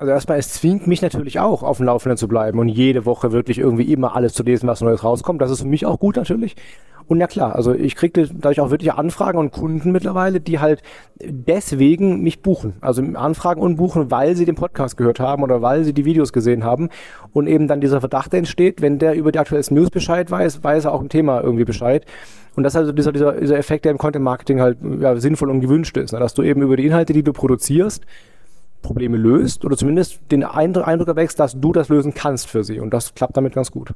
Also 0.00 0.12
erstmal, 0.12 0.38
es 0.38 0.54
zwingt 0.54 0.86
mich 0.86 1.02
natürlich 1.02 1.40
auch, 1.40 1.62
auf 1.62 1.76
dem 1.76 1.84
Laufenden 1.84 2.16
zu 2.16 2.26
bleiben 2.26 2.58
und 2.58 2.68
jede 2.68 3.04
Woche 3.04 3.32
wirklich 3.32 3.58
irgendwie 3.58 3.92
immer 3.92 4.16
alles 4.16 4.32
zu 4.32 4.42
lesen, 4.42 4.66
was 4.66 4.80
Neues 4.80 5.04
rauskommt. 5.04 5.42
Das 5.42 5.50
ist 5.50 5.60
für 5.60 5.68
mich 5.68 5.84
auch 5.84 5.98
gut 5.98 6.16
natürlich. 6.16 6.56
Und 7.06 7.20
ja 7.20 7.26
klar, 7.26 7.54
also 7.54 7.74
ich 7.74 7.96
kriege 7.96 8.26
dadurch 8.32 8.60
auch 8.60 8.70
wirklich 8.70 8.94
Anfragen 8.94 9.36
und 9.36 9.52
Kunden 9.52 9.92
mittlerweile, 9.92 10.40
die 10.40 10.58
halt 10.58 10.82
deswegen 11.22 12.22
mich 12.22 12.40
buchen. 12.40 12.74
Also 12.80 13.02
Anfragen 13.12 13.60
und 13.60 13.76
buchen, 13.76 14.10
weil 14.10 14.36
sie 14.36 14.46
den 14.46 14.54
Podcast 14.54 14.96
gehört 14.96 15.20
haben 15.20 15.42
oder 15.42 15.60
weil 15.60 15.84
sie 15.84 15.92
die 15.92 16.06
Videos 16.06 16.32
gesehen 16.32 16.64
haben. 16.64 16.88
Und 17.34 17.46
eben 17.46 17.68
dann 17.68 17.82
dieser 17.82 18.00
Verdacht 18.00 18.32
entsteht, 18.32 18.80
wenn 18.80 18.98
der 18.98 19.16
über 19.16 19.32
die 19.32 19.38
aktuellsten 19.38 19.76
News 19.76 19.90
Bescheid 19.90 20.30
weiß, 20.30 20.64
weiß 20.64 20.86
er 20.86 20.94
auch 20.94 21.02
im 21.02 21.10
Thema 21.10 21.42
irgendwie 21.42 21.66
Bescheid. 21.66 22.06
Und 22.56 22.62
das 22.62 22.72
ist 22.72 22.78
also 22.78 22.92
dieser, 22.92 23.12
dieser, 23.12 23.32
dieser 23.32 23.58
Effekt, 23.58 23.84
der 23.84 23.92
im 23.92 23.98
Content 23.98 24.24
Marketing 24.24 24.62
halt 24.62 24.78
ja, 24.98 25.14
sinnvoll 25.16 25.50
und 25.50 25.60
gewünscht 25.60 25.98
ist. 25.98 26.12
Ne? 26.12 26.20
Dass 26.20 26.32
du 26.32 26.42
eben 26.42 26.62
über 26.62 26.78
die 26.78 26.86
Inhalte, 26.86 27.12
die 27.12 27.22
du 27.22 27.34
produzierst, 27.34 28.06
Probleme 28.82 29.16
löst 29.16 29.64
oder 29.64 29.76
zumindest 29.76 30.20
den 30.30 30.44
Eindruck 30.44 31.08
erwächst, 31.08 31.38
dass 31.38 31.60
du 31.60 31.72
das 31.72 31.88
lösen 31.88 32.14
kannst 32.14 32.46
für 32.46 32.64
sie. 32.64 32.80
Und 32.80 32.90
das 32.90 33.14
klappt 33.14 33.36
damit 33.36 33.54
ganz 33.54 33.70
gut. 33.70 33.92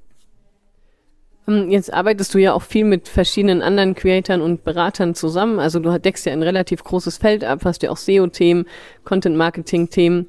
Ähm, 1.47 1.71
jetzt 1.71 1.93
arbeitest 1.93 2.35
du 2.35 2.39
ja 2.39 2.53
auch 2.53 2.63
viel 2.63 2.85
mit 2.85 3.09
verschiedenen 3.09 3.63
anderen 3.63 3.95
Creatoren 3.95 4.41
und 4.41 4.65
Beratern 4.65 5.15
zusammen. 5.15 5.59
Also 5.59 5.79
du 5.79 5.99
deckst 5.99 6.27
ja 6.27 6.33
ein 6.33 6.43
relativ 6.43 6.85
großes 6.85 7.19
Feld 7.19 7.45
ab, 7.45 7.61
hast 7.65 7.83
ja 7.83 7.91
auch 7.91 7.97
SEO-Themen, 7.97 8.67
Content-Marketing-Themen. 9.05 10.29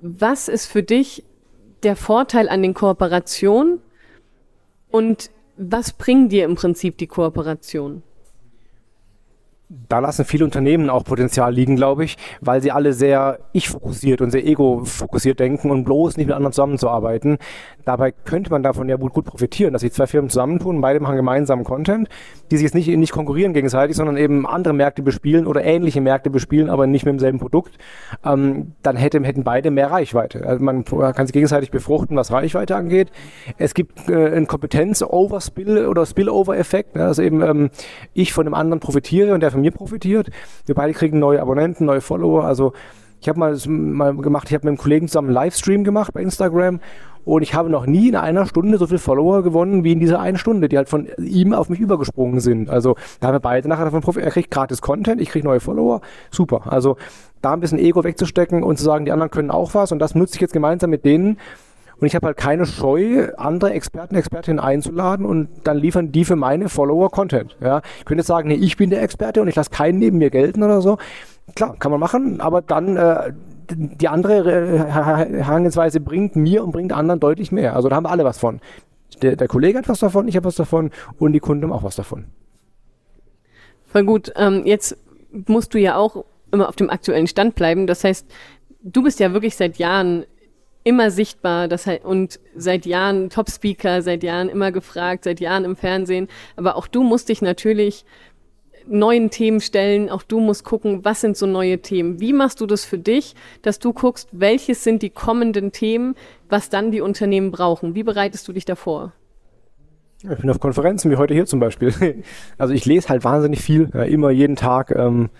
Was 0.00 0.48
ist 0.48 0.66
für 0.66 0.82
dich 0.82 1.24
der 1.82 1.96
Vorteil 1.96 2.48
an 2.48 2.62
den 2.62 2.74
Kooperationen 2.74 3.80
und 4.90 5.30
was 5.56 5.92
bringen 5.92 6.28
dir 6.28 6.44
im 6.44 6.54
Prinzip 6.54 6.98
die 6.98 7.06
Kooperation? 7.06 8.02
Da 9.88 10.00
lassen 10.00 10.24
viele 10.24 10.44
Unternehmen 10.44 10.90
auch 10.90 11.04
Potenzial 11.04 11.52
liegen, 11.52 11.76
glaube 11.76 12.04
ich, 12.04 12.16
weil 12.40 12.60
sie 12.60 12.72
alle 12.72 12.92
sehr 12.92 13.38
ich-fokussiert 13.52 14.20
und 14.20 14.30
sehr 14.30 14.46
ego-fokussiert 14.46 15.40
denken 15.40 15.70
und 15.70 15.84
bloß 15.84 16.16
nicht 16.16 16.26
mit 16.26 16.36
anderen 16.36 16.52
zusammenzuarbeiten. 16.52 17.38
Dabei 17.84 18.12
könnte 18.12 18.50
man 18.50 18.62
davon 18.62 18.88
ja 18.88 18.96
gut, 18.96 19.12
gut 19.12 19.24
profitieren, 19.24 19.72
dass 19.72 19.82
sich 19.82 19.92
zwei 19.92 20.06
Firmen 20.06 20.30
zusammentun, 20.30 20.80
beide 20.80 21.00
machen 21.00 21.16
gemeinsamen 21.16 21.64
Content, 21.64 22.08
die 22.50 22.56
sich 22.56 22.64
jetzt 22.64 22.74
nicht, 22.74 22.88
nicht 22.88 23.12
konkurrieren 23.12 23.54
gegenseitig, 23.54 23.96
sondern 23.96 24.16
eben 24.16 24.46
andere 24.46 24.74
Märkte 24.74 25.02
bespielen 25.02 25.46
oder 25.46 25.64
ähnliche 25.64 26.00
Märkte 26.00 26.30
bespielen, 26.30 26.68
aber 26.68 26.86
nicht 26.86 27.04
mit 27.04 27.14
demselben 27.14 27.38
Produkt. 27.38 27.78
Ähm, 28.24 28.72
dann 28.82 28.96
hätte, 28.96 29.22
hätten 29.22 29.42
beide 29.42 29.70
mehr 29.70 29.90
Reichweite. 29.90 30.46
Also 30.46 30.62
man 30.62 30.84
kann 30.84 31.26
sich 31.26 31.32
gegenseitig 31.32 31.70
befruchten, 31.70 32.16
was 32.16 32.30
Reichweite 32.30 32.76
angeht. 32.76 33.10
Es 33.58 33.74
gibt 33.74 34.08
äh, 34.08 34.26
einen 34.26 34.46
Kompetenz-Overspill 34.46 35.86
oder 35.86 36.04
Spillover-Effekt, 36.04 36.94
ne? 36.94 37.02
dass 37.02 37.18
eben 37.18 37.42
ähm, 37.42 37.70
ich 38.12 38.32
von 38.32 38.44
dem 38.44 38.54
anderen 38.54 38.80
profitiere 38.80 39.34
und 39.34 39.40
der 39.40 39.50
von 39.50 39.61
mir 39.62 39.72
profitiert. 39.72 40.28
Wir 40.66 40.74
beide 40.74 40.92
kriegen 40.92 41.18
neue 41.18 41.40
Abonnenten, 41.40 41.86
neue 41.86 42.00
Follower. 42.00 42.44
Also 42.44 42.72
ich 43.20 43.28
habe 43.28 43.38
mal, 43.38 43.56
mal 43.66 44.16
gemacht, 44.16 44.48
ich 44.48 44.54
habe 44.54 44.66
mit 44.66 44.72
einem 44.72 44.78
Kollegen 44.78 45.08
zusammen 45.08 45.28
einen 45.28 45.34
Livestream 45.34 45.84
gemacht 45.84 46.12
bei 46.12 46.20
Instagram 46.20 46.80
und 47.24 47.42
ich 47.42 47.54
habe 47.54 47.70
noch 47.70 47.86
nie 47.86 48.08
in 48.08 48.16
einer 48.16 48.46
Stunde 48.46 48.78
so 48.78 48.86
viele 48.86 48.98
Follower 48.98 49.42
gewonnen 49.42 49.84
wie 49.84 49.92
in 49.92 50.00
dieser 50.00 50.20
einen 50.20 50.38
Stunde, 50.38 50.68
die 50.68 50.76
halt 50.76 50.88
von 50.88 51.08
ihm 51.18 51.52
auf 51.54 51.68
mich 51.68 51.78
übergesprungen 51.78 52.40
sind. 52.40 52.68
Also 52.68 52.96
da 53.20 53.28
haben 53.28 53.34
wir 53.34 53.40
beide 53.40 53.68
nachher 53.68 53.84
davon 53.84 54.00
profitiert. 54.00 54.26
Er 54.26 54.32
kriegt 54.32 54.50
gratis 54.50 54.82
Content, 54.82 55.20
ich 55.20 55.28
kriege 55.28 55.46
neue 55.46 55.60
Follower. 55.60 56.00
Super. 56.30 56.72
Also 56.72 56.96
da 57.40 57.52
ein 57.52 57.60
bisschen 57.60 57.78
Ego 57.78 58.02
wegzustecken 58.02 58.62
und 58.64 58.78
zu 58.78 58.84
sagen, 58.84 59.04
die 59.04 59.12
anderen 59.12 59.30
können 59.30 59.50
auch 59.50 59.74
was 59.74 59.92
und 59.92 60.00
das 60.00 60.14
nutze 60.14 60.34
ich 60.34 60.40
jetzt 60.40 60.52
gemeinsam 60.52 60.90
mit 60.90 61.04
denen. 61.04 61.38
Und 62.02 62.06
ich 62.08 62.16
habe 62.16 62.26
halt 62.26 62.36
keine 62.36 62.66
Scheu, 62.66 63.28
andere 63.36 63.70
Experten, 63.70 64.16
Expertinnen 64.16 64.58
einzuladen 64.58 65.24
und 65.24 65.48
dann 65.62 65.78
liefern 65.78 66.10
die 66.10 66.24
für 66.24 66.34
meine 66.34 66.68
Follower 66.68 67.08
Content. 67.12 67.56
Ja, 67.60 67.80
ich 67.96 68.04
könnte 68.04 68.22
jetzt 68.22 68.26
sagen, 68.26 68.48
nee, 68.48 68.56
ich 68.56 68.76
bin 68.76 68.90
der 68.90 69.02
Experte 69.02 69.40
und 69.40 69.46
ich 69.46 69.54
lasse 69.54 69.70
keinen 69.70 70.00
neben 70.00 70.18
mir 70.18 70.30
gelten 70.30 70.64
oder 70.64 70.82
so. 70.82 70.98
Klar, 71.54 71.76
kann 71.78 71.92
man 71.92 72.00
machen, 72.00 72.40
aber 72.40 72.60
dann 72.60 72.96
äh, 72.96 73.32
die 73.70 74.08
andere 74.08 74.92
Herangehensweise 74.92 76.00
bringt 76.00 76.34
mir 76.34 76.64
und 76.64 76.72
bringt 76.72 76.92
anderen 76.92 77.20
deutlich 77.20 77.52
mehr. 77.52 77.76
Also 77.76 77.88
da 77.88 77.94
haben 77.94 78.04
wir 78.04 78.10
alle 78.10 78.24
was 78.24 78.38
von. 78.38 78.58
Der, 79.22 79.36
der 79.36 79.46
Kollege 79.46 79.78
hat 79.78 79.88
was 79.88 80.00
davon, 80.00 80.26
ich 80.26 80.34
habe 80.34 80.46
was 80.46 80.56
davon 80.56 80.90
und 81.20 81.34
die 81.34 81.38
Kunden 81.38 81.62
haben 81.62 81.72
auch 81.72 81.84
was 81.84 81.94
davon. 81.94 82.24
Voll 83.86 84.04
gut. 84.04 84.32
Ähm, 84.34 84.62
jetzt 84.64 84.96
musst 85.46 85.72
du 85.72 85.78
ja 85.78 85.94
auch 85.94 86.24
immer 86.50 86.68
auf 86.68 86.74
dem 86.74 86.90
aktuellen 86.90 87.28
Stand 87.28 87.54
bleiben. 87.54 87.86
Das 87.86 88.02
heißt, 88.02 88.26
du 88.82 89.04
bist 89.04 89.20
ja 89.20 89.32
wirklich 89.32 89.54
seit 89.54 89.76
Jahren 89.76 90.24
immer 90.84 91.10
sichtbar 91.10 91.68
das 91.68 91.86
halt, 91.86 92.04
und 92.04 92.40
seit 92.56 92.86
Jahren 92.86 93.30
Top-Speaker, 93.30 94.02
seit 94.02 94.22
Jahren 94.22 94.48
immer 94.48 94.72
gefragt, 94.72 95.24
seit 95.24 95.40
Jahren 95.40 95.64
im 95.64 95.76
Fernsehen. 95.76 96.28
Aber 96.56 96.76
auch 96.76 96.86
du 96.86 97.02
musst 97.02 97.28
dich 97.28 97.42
natürlich 97.42 98.04
neuen 98.86 99.30
Themen 99.30 99.60
stellen. 99.60 100.10
Auch 100.10 100.22
du 100.22 100.40
musst 100.40 100.64
gucken, 100.64 101.04
was 101.04 101.20
sind 101.20 101.36
so 101.36 101.46
neue 101.46 101.80
Themen. 101.80 102.20
Wie 102.20 102.32
machst 102.32 102.60
du 102.60 102.66
das 102.66 102.84
für 102.84 102.98
dich, 102.98 103.34
dass 103.62 103.78
du 103.78 103.92
guckst, 103.92 104.28
welches 104.32 104.84
sind 104.84 105.02
die 105.02 105.10
kommenden 105.10 105.72
Themen, 105.72 106.14
was 106.48 106.68
dann 106.68 106.90
die 106.90 107.00
Unternehmen 107.00 107.50
brauchen? 107.50 107.94
Wie 107.94 108.02
bereitest 108.02 108.46
du 108.48 108.52
dich 108.52 108.64
davor? 108.64 109.12
Ich 110.22 110.38
bin 110.38 110.50
auf 110.50 110.60
Konferenzen 110.60 111.10
wie 111.10 111.16
heute 111.16 111.34
hier 111.34 111.46
zum 111.46 111.60
Beispiel. 111.60 112.22
Also 112.58 112.74
ich 112.74 112.86
lese 112.86 113.08
halt 113.08 113.24
wahnsinnig 113.24 113.60
viel, 113.60 113.88
immer 114.08 114.30
jeden 114.30 114.56
Tag. 114.56 114.92
Ähm, 114.92 115.30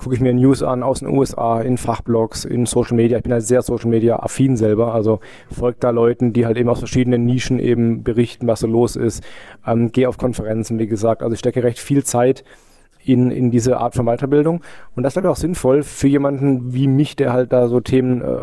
gucke 0.00 0.14
ich 0.14 0.20
mir 0.22 0.32
News 0.32 0.62
an 0.62 0.82
aus 0.82 1.00
den 1.00 1.08
USA, 1.08 1.60
in 1.60 1.76
Fachblogs, 1.76 2.46
in 2.46 2.64
Social 2.64 2.96
Media. 2.96 3.18
Ich 3.18 3.22
bin 3.22 3.32
halt 3.32 3.44
sehr 3.44 3.60
Social 3.60 3.90
Media 3.90 4.18
affin 4.18 4.56
selber, 4.56 4.94
also 4.94 5.20
folgt 5.50 5.84
da 5.84 5.90
Leuten, 5.90 6.32
die 6.32 6.46
halt 6.46 6.56
eben 6.56 6.70
aus 6.70 6.78
verschiedenen 6.78 7.26
Nischen 7.26 7.58
eben 7.58 8.02
berichten, 8.02 8.46
was 8.46 8.60
so 8.60 8.66
los 8.66 8.96
ist. 8.96 9.22
Ähm, 9.66 9.92
Gehe 9.92 10.08
auf 10.08 10.16
Konferenzen, 10.16 10.78
wie 10.78 10.86
gesagt. 10.86 11.22
Also 11.22 11.34
ich 11.34 11.38
stecke 11.38 11.62
recht 11.62 11.78
viel 11.78 12.02
Zeit 12.02 12.44
in, 13.04 13.30
in 13.30 13.50
diese 13.50 13.76
Art 13.78 13.94
von 13.94 14.06
Weiterbildung. 14.06 14.62
Und 14.96 15.02
das 15.02 15.16
wäre 15.16 15.28
auch 15.28 15.36
sinnvoll 15.36 15.82
für 15.82 16.08
jemanden 16.08 16.72
wie 16.72 16.88
mich, 16.88 17.14
der 17.14 17.34
halt 17.34 17.52
da 17.52 17.68
so 17.68 17.80
Themen 17.80 18.22
äh, 18.22 18.40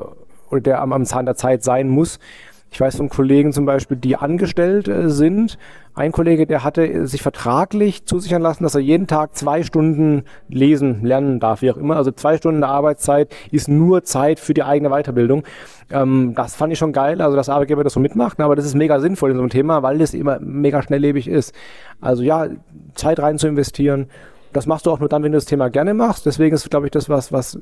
oder 0.51 0.61
der 0.61 0.81
am, 0.81 0.93
am 0.93 1.05
Zahn 1.05 1.25
der 1.25 1.35
Zeit 1.35 1.63
sein 1.63 1.89
muss. 1.89 2.19
Ich 2.71 2.79
weiß 2.79 2.97
von 2.97 3.09
Kollegen 3.09 3.53
zum 3.53 3.65
Beispiel, 3.65 3.97
die 3.97 4.15
angestellt 4.15 4.87
äh, 4.87 5.09
sind. 5.09 5.57
Ein 5.97 6.11
Kollege, 6.11 6.45
der 6.45 6.63
hatte 6.63 7.07
sich 7.07 7.21
vertraglich 7.21 8.05
zusichern 8.05 8.41
lassen, 8.41 8.63
dass 8.63 8.75
er 8.75 8.81
jeden 8.81 9.07
Tag 9.07 9.35
zwei 9.35 9.63
Stunden 9.63 10.23
lesen, 10.47 11.03
lernen 11.03 11.39
darf, 11.39 11.63
wie 11.63 11.71
auch 11.71 11.77
immer. 11.77 11.95
Also 11.95 12.11
zwei 12.11 12.37
Stunden 12.37 12.61
der 12.61 12.69
Arbeitszeit 12.69 13.35
ist 13.51 13.67
nur 13.67 14.03
Zeit 14.03 14.39
für 14.39 14.53
die 14.53 14.63
eigene 14.63 14.89
Weiterbildung. 14.89 15.43
Ähm, 15.89 16.33
das 16.35 16.55
fand 16.55 16.71
ich 16.71 16.79
schon 16.79 16.93
geil, 16.93 17.19
also 17.21 17.35
dass 17.35 17.49
Arbeitgeber 17.49 17.83
das 17.83 17.93
so 17.93 17.99
mitmacht, 17.99 18.39
aber 18.39 18.55
das 18.55 18.65
ist 18.65 18.75
mega 18.75 18.99
sinnvoll 18.99 19.31
in 19.31 19.37
so 19.37 19.41
einem 19.41 19.49
Thema, 19.49 19.81
weil 19.81 19.97
das 19.97 20.13
immer 20.13 20.39
mega 20.39 20.83
schnelllebig 20.83 21.27
ist. 21.27 21.53
Also 21.99 22.21
ja, 22.21 22.47
Zeit 22.93 23.19
rein 23.19 23.39
zu 23.39 23.47
investieren 23.47 24.07
das 24.53 24.65
machst 24.65 24.85
du 24.85 24.91
auch 24.91 24.99
nur 24.99 25.09
dann, 25.09 25.23
wenn 25.23 25.31
du 25.31 25.37
das 25.37 25.45
Thema 25.45 25.69
gerne 25.69 25.93
machst. 25.93 26.25
Deswegen 26.25 26.55
ist, 26.55 26.69
glaube 26.69 26.87
ich, 26.87 26.91
das 26.91 27.09
was, 27.09 27.31
was 27.31 27.59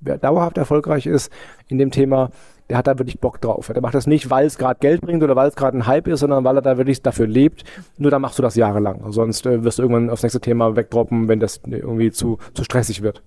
dauerhaft 0.00 0.58
erfolgreich 0.58 1.06
ist 1.06 1.32
in 1.68 1.78
dem 1.78 1.90
Thema, 1.90 2.30
der 2.70 2.78
hat 2.78 2.86
da 2.86 2.98
wirklich 2.98 3.18
Bock 3.18 3.40
drauf. 3.40 3.70
Der 3.72 3.82
macht 3.82 3.94
das 3.94 4.06
nicht, 4.06 4.30
weil 4.30 4.46
es 4.46 4.56
gerade 4.56 4.78
Geld 4.78 5.00
bringt 5.00 5.22
oder 5.22 5.34
weil 5.34 5.48
es 5.48 5.56
gerade 5.56 5.76
ein 5.76 5.86
Hype 5.86 6.06
ist, 6.06 6.20
sondern 6.20 6.44
weil 6.44 6.56
er 6.56 6.62
da 6.62 6.78
wirklich 6.78 7.02
dafür 7.02 7.26
lebt. 7.26 7.64
Nur 7.98 8.10
dann 8.10 8.22
machst 8.22 8.38
du 8.38 8.42
das 8.42 8.54
jahrelang. 8.54 9.12
Sonst 9.12 9.44
äh, 9.44 9.64
wirst 9.64 9.78
du 9.78 9.82
irgendwann 9.82 10.08
aufs 10.08 10.22
nächste 10.22 10.40
Thema 10.40 10.76
wegdroppen, 10.76 11.28
wenn 11.28 11.40
das 11.40 11.60
irgendwie 11.64 12.12
zu, 12.12 12.38
zu 12.54 12.62
stressig 12.62 13.02
wird. 13.02 13.22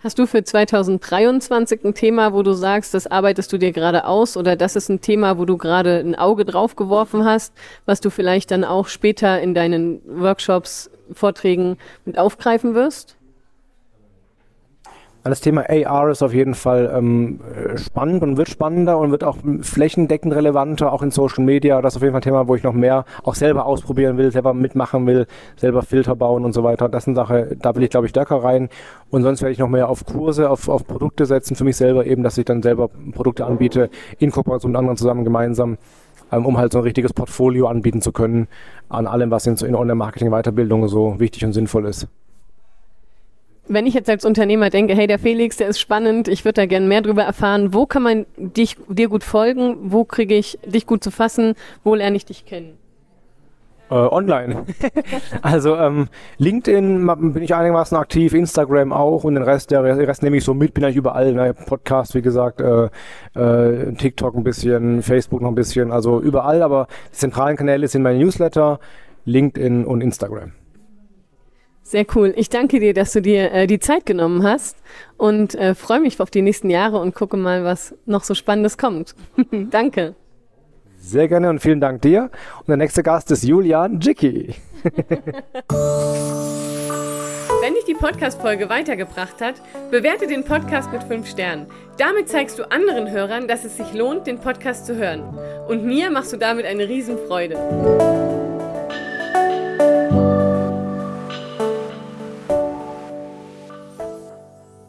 Hast 0.00 0.18
du 0.18 0.26
für 0.26 0.42
2023 0.42 1.84
ein 1.84 1.92
Thema, 1.92 2.32
wo 2.32 2.42
du 2.42 2.52
sagst, 2.52 2.94
das 2.94 3.08
arbeitest 3.08 3.52
du 3.52 3.58
dir 3.58 3.72
gerade 3.72 4.06
aus 4.06 4.36
oder 4.36 4.56
das 4.56 4.76
ist 4.76 4.88
ein 4.88 5.00
Thema, 5.00 5.38
wo 5.38 5.44
du 5.44 5.58
gerade 5.58 5.98
ein 5.98 6.14
Auge 6.14 6.44
drauf 6.44 6.76
geworfen 6.76 7.24
hast, 7.24 7.52
was 7.84 8.00
du 8.00 8.08
vielleicht 8.08 8.52
dann 8.52 8.64
auch 8.64 8.86
später 8.86 9.40
in 9.40 9.54
deinen 9.54 10.00
Workshops 10.06 10.90
Vorträgen 11.12 11.78
mit 12.04 12.16
aufgreifen 12.16 12.74
wirst? 12.74 13.17
Das 15.28 15.40
Thema 15.40 15.66
AR 15.68 16.10
ist 16.10 16.22
auf 16.22 16.32
jeden 16.32 16.54
Fall 16.54 16.90
ähm, 16.94 17.40
spannend 17.76 18.22
und 18.22 18.36
wird 18.38 18.48
spannender 18.48 18.98
und 18.98 19.10
wird 19.10 19.24
auch 19.24 19.36
flächendeckend 19.60 20.34
relevanter, 20.34 20.90
auch 20.92 21.02
in 21.02 21.10
Social 21.10 21.44
Media. 21.44 21.82
Das 21.82 21.92
ist 21.92 21.96
auf 21.98 22.02
jeden 22.02 22.12
Fall 22.12 22.20
ein 22.20 22.22
Thema, 22.22 22.48
wo 22.48 22.54
ich 22.54 22.62
noch 22.62 22.72
mehr 22.72 23.04
auch 23.24 23.34
selber 23.34 23.66
ausprobieren 23.66 24.16
will, 24.16 24.32
selber 24.32 24.54
mitmachen 24.54 25.06
will, 25.06 25.26
selber 25.56 25.82
Filter 25.82 26.16
bauen 26.16 26.44
und 26.44 26.52
so 26.52 26.64
weiter. 26.64 26.88
Das 26.88 27.04
ist 27.04 27.08
eine 27.08 27.16
Sache, 27.16 27.56
da 27.60 27.74
will 27.74 27.82
ich, 27.82 27.90
glaube 27.90 28.06
ich, 28.06 28.10
stärker 28.10 28.42
rein. 28.42 28.70
Und 29.10 29.22
sonst 29.22 29.42
werde 29.42 29.52
ich 29.52 29.58
noch 29.58 29.68
mehr 29.68 29.88
auf 29.88 30.06
Kurse, 30.06 30.48
auf, 30.48 30.68
auf 30.68 30.86
Produkte 30.86 31.26
setzen 31.26 31.56
für 31.56 31.64
mich 31.64 31.76
selber 31.76 32.06
eben, 32.06 32.22
dass 32.22 32.38
ich 32.38 32.46
dann 32.46 32.62
selber 32.62 32.88
Produkte 32.88 33.44
anbiete, 33.44 33.90
in 34.18 34.30
Kooperation 34.30 34.72
mit 34.72 34.78
anderen 34.78 34.96
zusammen 34.96 35.24
gemeinsam 35.24 35.76
ähm, 36.30 36.46
um 36.46 36.58
halt 36.58 36.72
so 36.72 36.78
ein 36.78 36.84
richtiges 36.84 37.12
Portfolio 37.12 37.66
anbieten 37.68 38.02
zu 38.02 38.12
können 38.12 38.48
an 38.88 39.06
allem, 39.06 39.30
was 39.30 39.46
in, 39.46 39.56
in 39.56 39.74
Online-Marketing-Weiterbildung 39.74 40.88
so 40.88 41.18
wichtig 41.18 41.44
und 41.44 41.52
sinnvoll 41.52 41.86
ist. 41.86 42.08
Wenn 43.68 43.86
ich 43.86 43.94
jetzt 43.94 44.08
als 44.08 44.24
Unternehmer 44.24 44.70
denke, 44.70 44.94
hey, 44.94 45.06
der 45.06 45.18
Felix, 45.18 45.56
der 45.56 45.68
ist 45.68 45.78
spannend, 45.78 46.28
ich 46.28 46.44
würde 46.44 46.54
da 46.54 46.66
gerne 46.66 46.86
mehr 46.86 47.02
darüber 47.02 47.22
erfahren, 47.22 47.74
wo 47.74 47.86
kann 47.86 48.02
man 48.02 48.26
dich, 48.36 48.76
dir 48.88 49.08
gut 49.08 49.24
folgen, 49.24 49.76
wo 49.82 50.04
kriege 50.04 50.34
ich 50.34 50.58
dich 50.64 50.86
gut 50.86 51.04
zu 51.04 51.10
fassen, 51.10 51.54
wo 51.84 51.94
lerne 51.94 52.16
ich 52.16 52.24
dich 52.24 52.46
kennen? 52.46 52.78
Äh, 53.90 53.94
online. 53.94 54.66
also 55.42 55.76
ähm, 55.76 56.08
LinkedIn 56.36 57.06
bin 57.32 57.42
ich 57.42 57.54
einigermaßen 57.54 57.96
aktiv, 57.96 58.34
Instagram 58.34 58.92
auch 58.92 59.24
und 59.24 59.34
den 59.34 59.42
Rest, 59.42 59.70
der 59.70 59.82
Rest 59.82 60.22
nehme 60.22 60.36
ich 60.36 60.44
so 60.44 60.52
mit, 60.52 60.74
bin 60.74 60.84
eigentlich 60.84 60.96
überall. 60.96 61.32
Ne? 61.32 61.54
Podcast, 61.54 62.14
wie 62.14 62.20
gesagt, 62.20 62.60
äh, 62.60 62.88
äh, 63.34 63.92
TikTok 63.94 64.34
ein 64.34 64.44
bisschen, 64.44 65.02
Facebook 65.02 65.40
noch 65.40 65.48
ein 65.48 65.54
bisschen, 65.54 65.90
also 65.90 66.20
überall, 66.20 66.62
aber 66.62 66.86
die 67.12 67.18
zentralen 67.18 67.56
Kanäle 67.56 67.88
sind 67.88 68.02
meine 68.02 68.18
Newsletter, 68.18 68.78
LinkedIn 69.24 69.86
und 69.86 70.02
Instagram. 70.02 70.52
Sehr 71.88 72.04
cool. 72.14 72.34
Ich 72.36 72.50
danke 72.50 72.80
dir, 72.80 72.92
dass 72.92 73.12
du 73.12 73.22
dir 73.22 73.50
äh, 73.50 73.66
die 73.66 73.78
Zeit 73.78 74.04
genommen 74.04 74.42
hast 74.42 74.76
und 75.16 75.54
äh, 75.54 75.74
freue 75.74 76.00
mich 76.00 76.20
auf 76.20 76.30
die 76.30 76.42
nächsten 76.42 76.68
Jahre 76.68 76.98
und 76.98 77.14
gucke 77.14 77.38
mal, 77.38 77.64
was 77.64 77.94
noch 78.04 78.24
so 78.24 78.34
Spannendes 78.34 78.76
kommt. 78.76 79.14
danke. 79.70 80.14
Sehr 80.98 81.28
gerne 81.28 81.48
und 81.48 81.60
vielen 81.60 81.80
Dank 81.80 82.02
dir. 82.02 82.30
Und 82.58 82.68
der 82.68 82.76
nächste 82.76 83.02
Gast 83.02 83.30
ist 83.30 83.42
Julian 83.42 84.00
Jicky. 84.00 84.54
Wenn 87.62 87.72
dich 87.72 87.84
die 87.86 87.94
Podcast-Folge 87.94 88.68
weitergebracht 88.68 89.40
hat, 89.40 89.54
bewerte 89.90 90.26
den 90.26 90.44
Podcast 90.44 90.92
mit 90.92 91.02
5 91.04 91.26
Sternen. 91.26 91.68
Damit 91.96 92.28
zeigst 92.28 92.58
du 92.58 92.70
anderen 92.70 93.10
Hörern, 93.10 93.48
dass 93.48 93.64
es 93.64 93.78
sich 93.78 93.94
lohnt, 93.94 94.26
den 94.26 94.40
Podcast 94.40 94.84
zu 94.84 94.94
hören. 94.96 95.22
Und 95.66 95.86
mir 95.86 96.10
machst 96.10 96.34
du 96.34 96.36
damit 96.36 96.66
eine 96.66 96.86
Riesenfreude. 96.86 98.47